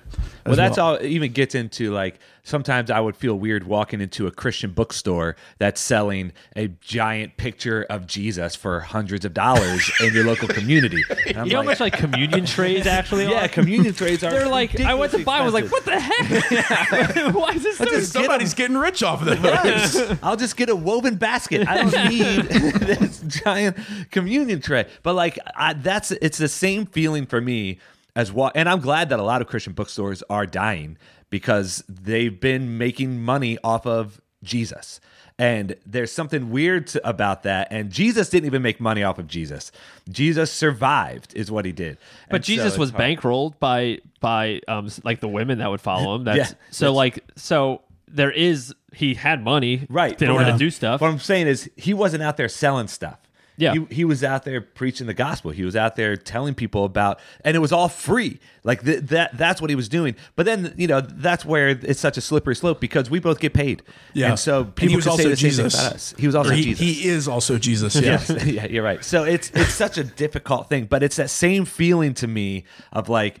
[0.46, 0.94] Well, that's all.
[0.94, 5.36] It even gets into like sometimes I would feel weird walking into a Christian bookstore
[5.58, 11.04] that's selling a giant picture of Jesus for hundreds of dollars in your local community.
[11.26, 13.48] And I'm You know how much like communion trays actually yeah, are?
[13.48, 14.30] communion trays are.
[14.30, 17.34] They're like, I went to ridiculously buy, I was like, what the heck?
[17.34, 17.76] Why is this?
[17.76, 19.40] so just get Somebody's getting rich off of this.
[19.42, 20.18] Yes.
[20.22, 21.68] I'll just get a woven basket.
[21.68, 23.76] I don't need this giant
[24.10, 24.86] communion tray.
[25.02, 27.78] But like I, that's it's the same feeling for me
[28.16, 28.56] as what.
[28.56, 30.96] And I'm glad that a lot of Christian bookstores are dying
[31.30, 35.00] because they've been making money off of Jesus.
[35.38, 37.68] And there's something weird to, about that.
[37.70, 39.72] And Jesus didn't even make money off of Jesus.
[40.10, 41.96] Jesus survived, is what he did.
[42.28, 43.02] But And so Jesus it's was hard.
[43.02, 46.24] bankrolled by by um like the women that would follow him.
[46.24, 50.58] That's Yeah, so that's- like so there is he had money right in order to
[50.58, 51.00] do stuff.
[51.00, 53.18] What I'm saying is he wasn't out there selling stuff.
[53.60, 53.74] Yeah.
[53.74, 55.50] he, he was out there preaching the gospel.
[55.50, 58.40] He was out there telling people about, and it was all free.
[58.64, 60.16] Like th- that, that's what he was doing.
[60.36, 63.52] But then you know that's where it's such a slippery slope because we both get
[63.54, 63.82] paid.
[64.14, 64.30] Yeah.
[64.30, 65.74] and so And people he was say also thing Jesus.
[65.74, 66.14] about us.
[66.18, 66.80] He was also he, Jesus.
[66.86, 67.94] he is also Jesus.
[68.00, 68.20] Yeah.
[68.28, 68.44] Yes.
[68.46, 69.04] yeah, you're right.
[69.04, 73.08] So it's it's such a difficult thing, but it's that same feeling to me of
[73.08, 73.38] like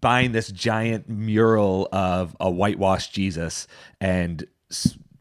[0.00, 3.66] buying this giant mural of a whitewashed Jesus
[4.00, 4.46] and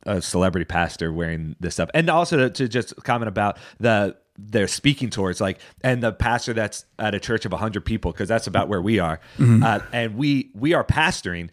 [0.04, 4.68] a celebrity pastor wearing this stuff, and also to, to just comment about the they're
[4.68, 8.46] speaking towards like and the pastor that's at a church of 100 people because that's
[8.48, 11.50] about where we are uh, and we we are pastoring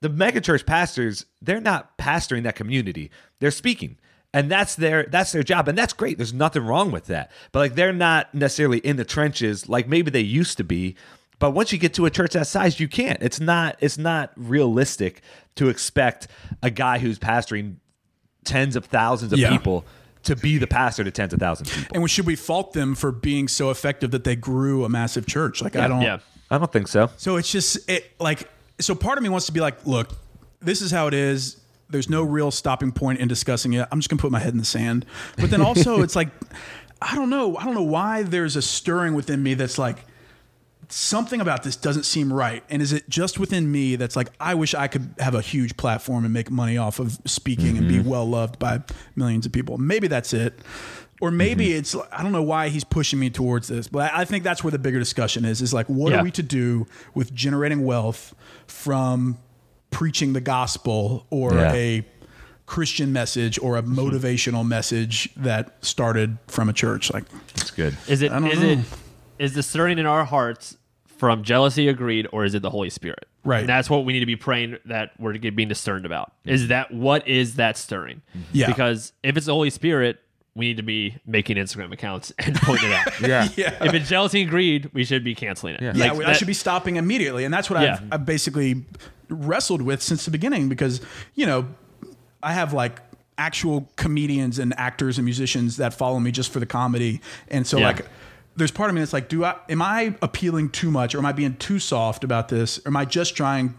[0.00, 3.10] the megachurch pastors they're not pastoring that community.
[3.38, 3.98] They're speaking
[4.34, 6.16] and that's their that's their job and that's great.
[6.16, 7.30] There's nothing wrong with that.
[7.52, 10.96] But like they're not necessarily in the trenches like maybe they used to be.
[11.38, 13.22] But once you get to a church that size you can't.
[13.22, 15.20] It's not it's not realistic
[15.56, 16.28] to expect
[16.62, 17.76] a guy who's pastoring
[18.44, 19.50] tens of thousands of Yeah.
[19.50, 19.84] people
[20.24, 21.96] to be the pastor to tens of thousands of people.
[21.96, 25.62] And should we fault them for being so effective that they grew a massive church?
[25.62, 26.02] Like I don't.
[26.02, 26.18] Yeah.
[26.50, 27.10] I don't think so.
[27.16, 28.48] So it's just it like
[28.78, 30.10] so part of me wants to be like, look,
[30.60, 31.56] this is how it is.
[31.88, 33.86] There's no real stopping point in discussing it.
[33.90, 35.06] I'm just gonna put my head in the sand.
[35.38, 36.28] But then also it's like
[37.00, 37.56] I don't know.
[37.56, 40.04] I don't know why there's a stirring within me that's like
[40.92, 42.62] something about this doesn't seem right.
[42.68, 45.76] And is it just within me that's like I wish I could have a huge
[45.76, 48.08] platform and make money off of speaking and be mm-hmm.
[48.08, 48.82] well loved by
[49.16, 49.78] millions of people?
[49.78, 50.60] Maybe that's it.
[51.20, 51.78] Or maybe mm-hmm.
[51.78, 54.62] it's I don't know why he's pushing me towards this, but I I think that's
[54.62, 55.62] where the bigger discussion is.
[55.62, 56.20] Is like what Yeah.
[56.20, 58.34] are we to do with generating wealth
[58.66, 59.38] from
[59.90, 61.72] preaching the gospel or Yeah.
[61.72, 62.06] a
[62.66, 63.98] Christian message or a mm-hmm.
[63.98, 67.12] motivational message that started from a church?
[67.12, 67.24] Like
[67.54, 67.96] It's good.
[68.08, 68.68] Is it I don't is know.
[68.68, 68.78] it
[69.38, 70.76] is the stirring in our hearts
[71.22, 73.28] from jealousy or greed, or is it the Holy Spirit?
[73.44, 73.60] Right.
[73.60, 76.32] And that's what we need to be praying that we're being discerned about.
[76.44, 78.22] Is that what is that stirring?
[78.36, 78.40] Mm-hmm.
[78.50, 78.66] Yeah.
[78.66, 80.18] Because if it's the Holy Spirit,
[80.56, 83.20] we need to be making Instagram accounts and pointing it out.
[83.20, 83.48] Yeah.
[83.54, 83.84] yeah.
[83.84, 85.82] If it's jealousy and greed, we should be canceling it.
[85.82, 85.92] Yeah.
[85.94, 88.00] Yeah, Like, I should be stopping immediately, and that's what Yeah.
[88.02, 88.84] I've, I've basically
[89.28, 90.68] wrestled with since the beginning.
[90.68, 91.00] Because
[91.36, 91.68] you know,
[92.42, 92.98] I have like
[93.38, 97.78] actual comedians and actors and musicians that follow me just for the comedy, and so
[97.78, 97.86] Yeah.
[97.86, 98.06] like.
[98.56, 101.26] There's part of me that's like, do I am I appealing too much, or am
[101.26, 103.74] I being too soft about this, or am I just trying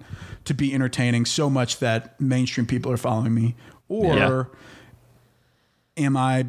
[0.45, 3.55] to be entertaining so much that mainstream people are following me,
[3.87, 4.49] or
[5.97, 6.45] am I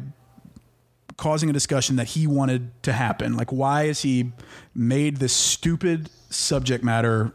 [1.17, 3.37] causing a discussion that he wanted to happen.
[3.37, 4.33] Like, why has he
[4.73, 7.31] made this stupid subject matter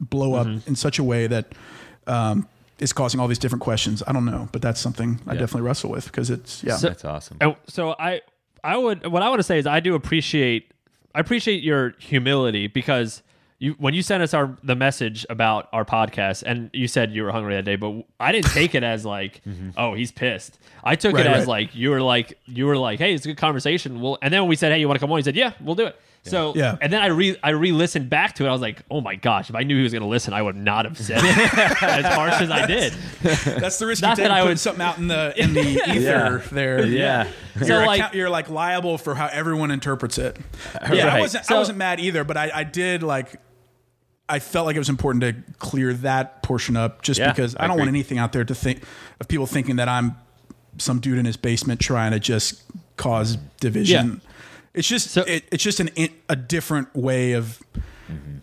[0.00, 0.68] blow up Mm-hmm.
[0.68, 1.52] in such a way that
[2.08, 2.48] um,
[2.80, 4.02] is causing all these different questions?
[4.04, 6.76] I don't know, but that's something I definitely wrestle with because it's yeah.
[6.76, 7.36] So- That's awesome.
[7.40, 8.22] And so I
[8.64, 10.72] I would what I want to say is I do appreciate
[11.14, 13.22] I appreciate your humility because
[13.58, 17.22] you when you sent us our the message about our podcast and you said you
[17.24, 19.70] were hungry that day, but I didn't take it as like mm-hmm.
[19.76, 20.58] oh he's pissed.
[20.82, 21.48] I took Right, it as right.
[21.48, 24.00] like you were like you were like hey it's a good conversation.
[24.00, 25.52] Well, and then when we said hey you want to come on, he said yeah
[25.60, 26.00] we'll do it.
[26.22, 26.76] So Yeah.
[26.82, 28.48] and then I re I re listened back to it.
[28.48, 30.42] I was like oh my gosh if I knew he was going to listen I
[30.42, 32.92] would not have said it as harsh as I did.
[33.22, 35.54] That's the risk Not you take that I putting would- something out in the in
[35.54, 36.40] the ether Yeah.
[36.52, 36.86] there.
[36.86, 37.28] Yeah.
[37.56, 40.38] You're, So, like- account- you're like liable for how everyone interprets it.
[40.92, 41.50] Yeah, I wasn't.
[41.50, 43.40] I wasn't mad either, but I, I did like.
[44.28, 47.64] I felt like it was important to clear that portion up, just Yeah, because I,
[47.64, 48.82] I don't want anything out there to think
[49.20, 50.14] of people thinking that I'm
[50.78, 52.62] some dude in his basement trying to just
[52.96, 54.20] cause division.
[54.22, 54.29] Yeah.
[54.74, 55.90] It's just So- it, it's just an
[56.28, 57.60] a different way of
[58.08, 58.38] mm-hmm.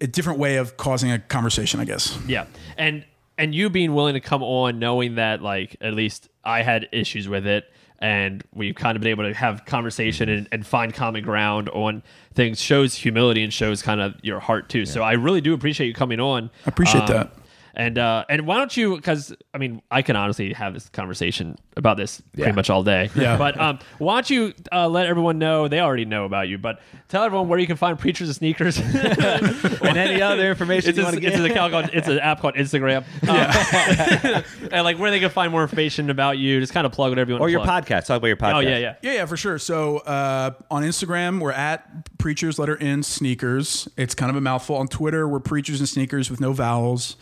[0.00, 2.18] a different way of causing a conversation, I guess.
[2.26, 2.46] Yeah,
[2.76, 3.04] and
[3.36, 7.28] and you being willing to come on, knowing that like at least I had issues
[7.28, 10.38] with it, and we've kind of been able to have conversation mm-hmm.
[10.38, 12.02] and, and find common ground on
[12.34, 14.86] things shows humility and shows kind of your heart too.
[14.86, 16.50] So I really do appreciate you coming on.
[16.64, 17.34] I appreciate um, that.
[17.74, 18.96] And uh, and why don't you?
[18.96, 22.44] Because I mean, I can honestly have this conversation about this Yeah.
[22.44, 23.08] pretty much all day.
[23.14, 23.36] Yeah.
[23.38, 25.68] But um, why don't you uh, let everyone know?
[25.68, 28.78] They already know about you, but tell everyone where you can find preachers and sneakers.
[28.78, 31.44] and any other information It's, you a, want to it's get?
[31.44, 33.04] an account called it's an app called Instagram.
[33.28, 36.60] Um, and like where they can find more information about you.
[36.60, 37.42] Just kind of plug whatever you want.
[37.42, 37.84] or to your plug.
[37.86, 38.06] podcast.
[38.06, 38.54] Talk about your podcast.
[38.54, 38.94] Oh yeah, yeah.
[39.02, 39.58] Yeah, yeah, for sure.
[39.58, 43.88] So uh, on Instagram, we're at Preachers Letter in Sneakers.
[43.96, 44.76] It's kind of a mouthful.
[44.76, 47.16] On Twitter, we're Preachers and Sneakers with no vowels.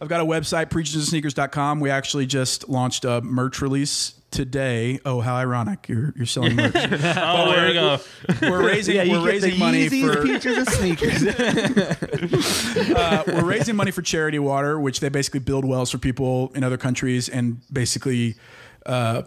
[0.00, 1.80] I've got a website, preachersandsneakers.com.
[1.80, 3.89] We actually just launched a merch release
[4.30, 5.00] today.
[5.04, 5.88] Oh, how ironic!
[5.88, 6.74] You're you're selling merch.
[6.74, 7.98] Oh, there you go.
[8.42, 11.22] we're raising Yeah, you we're get raising the money Yeezys, for peaches, and sneakers.
[12.96, 16.64] uh, we're raising money for Charity Water, which they basically build wells for people in
[16.64, 18.36] other countries and basically
[18.86, 19.22] uh,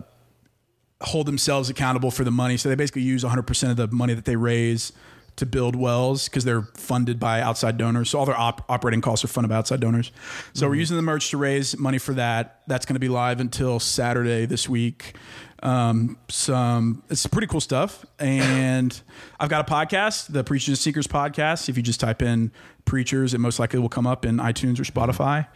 [1.02, 2.58] hold themselves accountable for the money.
[2.58, 4.94] So they basically use 100% of the money that they raise
[5.36, 8.12] to build wells because they're funded by outside donors.
[8.12, 10.12] So all their op- operating costs are funded by outside donors.
[10.54, 10.80] So we're mm-hmm.
[10.80, 12.62] using the merch to raise money for that.
[12.68, 15.16] That's going to be live until Saturday this week.
[15.64, 19.02] Um, some it's pretty cool stuff, and
[19.40, 21.70] I've got a podcast, the Preachers and Sneakers podcast.
[21.70, 22.52] If you just type in
[22.84, 25.48] preachers, it most likely will come up in iTunes or Spotify.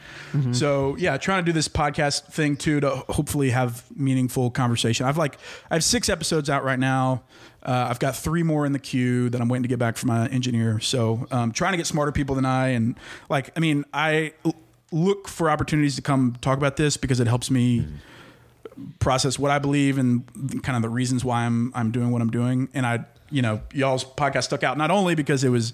[0.53, 5.05] So yeah, trying to do this podcast thing too to hopefully have meaningful conversation.
[5.05, 5.38] I've like
[5.70, 7.24] I have six episodes out right now.
[7.64, 10.08] Uh, I've got three more in the queue that I'm waiting to get back from
[10.08, 10.80] my engineer.
[10.80, 12.97] So um, trying to get smarter people than I and
[13.30, 14.32] like I mean I
[14.93, 17.86] look for opportunities to come talk about this because it helps me
[18.99, 20.23] process what I believe and
[20.63, 22.69] kind of the reasons why I'm I'm doing what I'm doing.
[22.73, 25.73] And I, you know, y'all's podcast stuck out not only because it was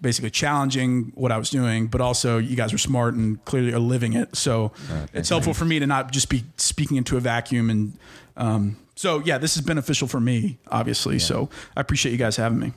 [0.00, 3.78] basically challenging what I was doing, but also you guys are smart and clearly are
[3.78, 4.36] living it.
[4.36, 4.72] So
[5.12, 7.70] it's helpful for me to not just be speaking into a vacuum.
[7.70, 7.98] And
[8.36, 11.18] um, so yeah, this is beneficial for me, obviously.
[11.20, 12.72] So I appreciate you guys having me.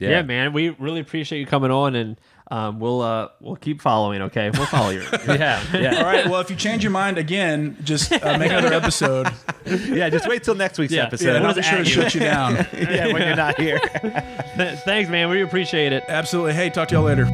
[0.00, 0.22] Yeah.
[0.22, 0.52] man.
[0.52, 2.16] We really appreciate you coming on, and
[2.50, 4.22] um, we'll uh, we'll keep following.
[4.22, 5.00] Okay, we'll follow you.
[5.28, 6.26] yeah, yeah, All right.
[6.26, 9.28] Well, if you change your mind again, just uh, make another episode.
[9.66, 10.08] yeah.
[10.10, 11.04] Just wait till next week's Yeah.
[11.04, 11.26] episode.
[11.30, 12.54] Yeah, and I'll We'll be sure to just shut you down.
[12.72, 13.78] yeah, when you're not here.
[14.84, 15.30] Thanks, man.
[15.30, 16.04] We appreciate it.
[16.08, 16.52] Absolutely.
[16.52, 17.26] Hey, talk to y'all later.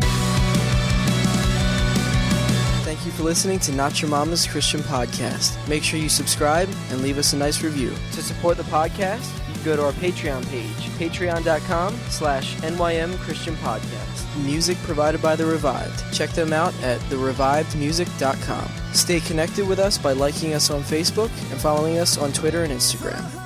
[2.85, 5.57] Thank you for listening to Not Your Mama's Christian Podcast.
[5.69, 7.93] Make sure you subscribe and leave us a nice review.
[8.13, 13.55] To support the podcast, you can go to our Patreon page, patreon.com slash NYM Christian
[13.57, 14.10] Podcast.
[14.45, 16.12] Music provided by The Revived.
[16.12, 18.68] Check them out at therevivedmusic.com.
[18.93, 22.72] Stay connected with us by liking us on Facebook and following us on Twitter and
[22.72, 23.39] Instagram.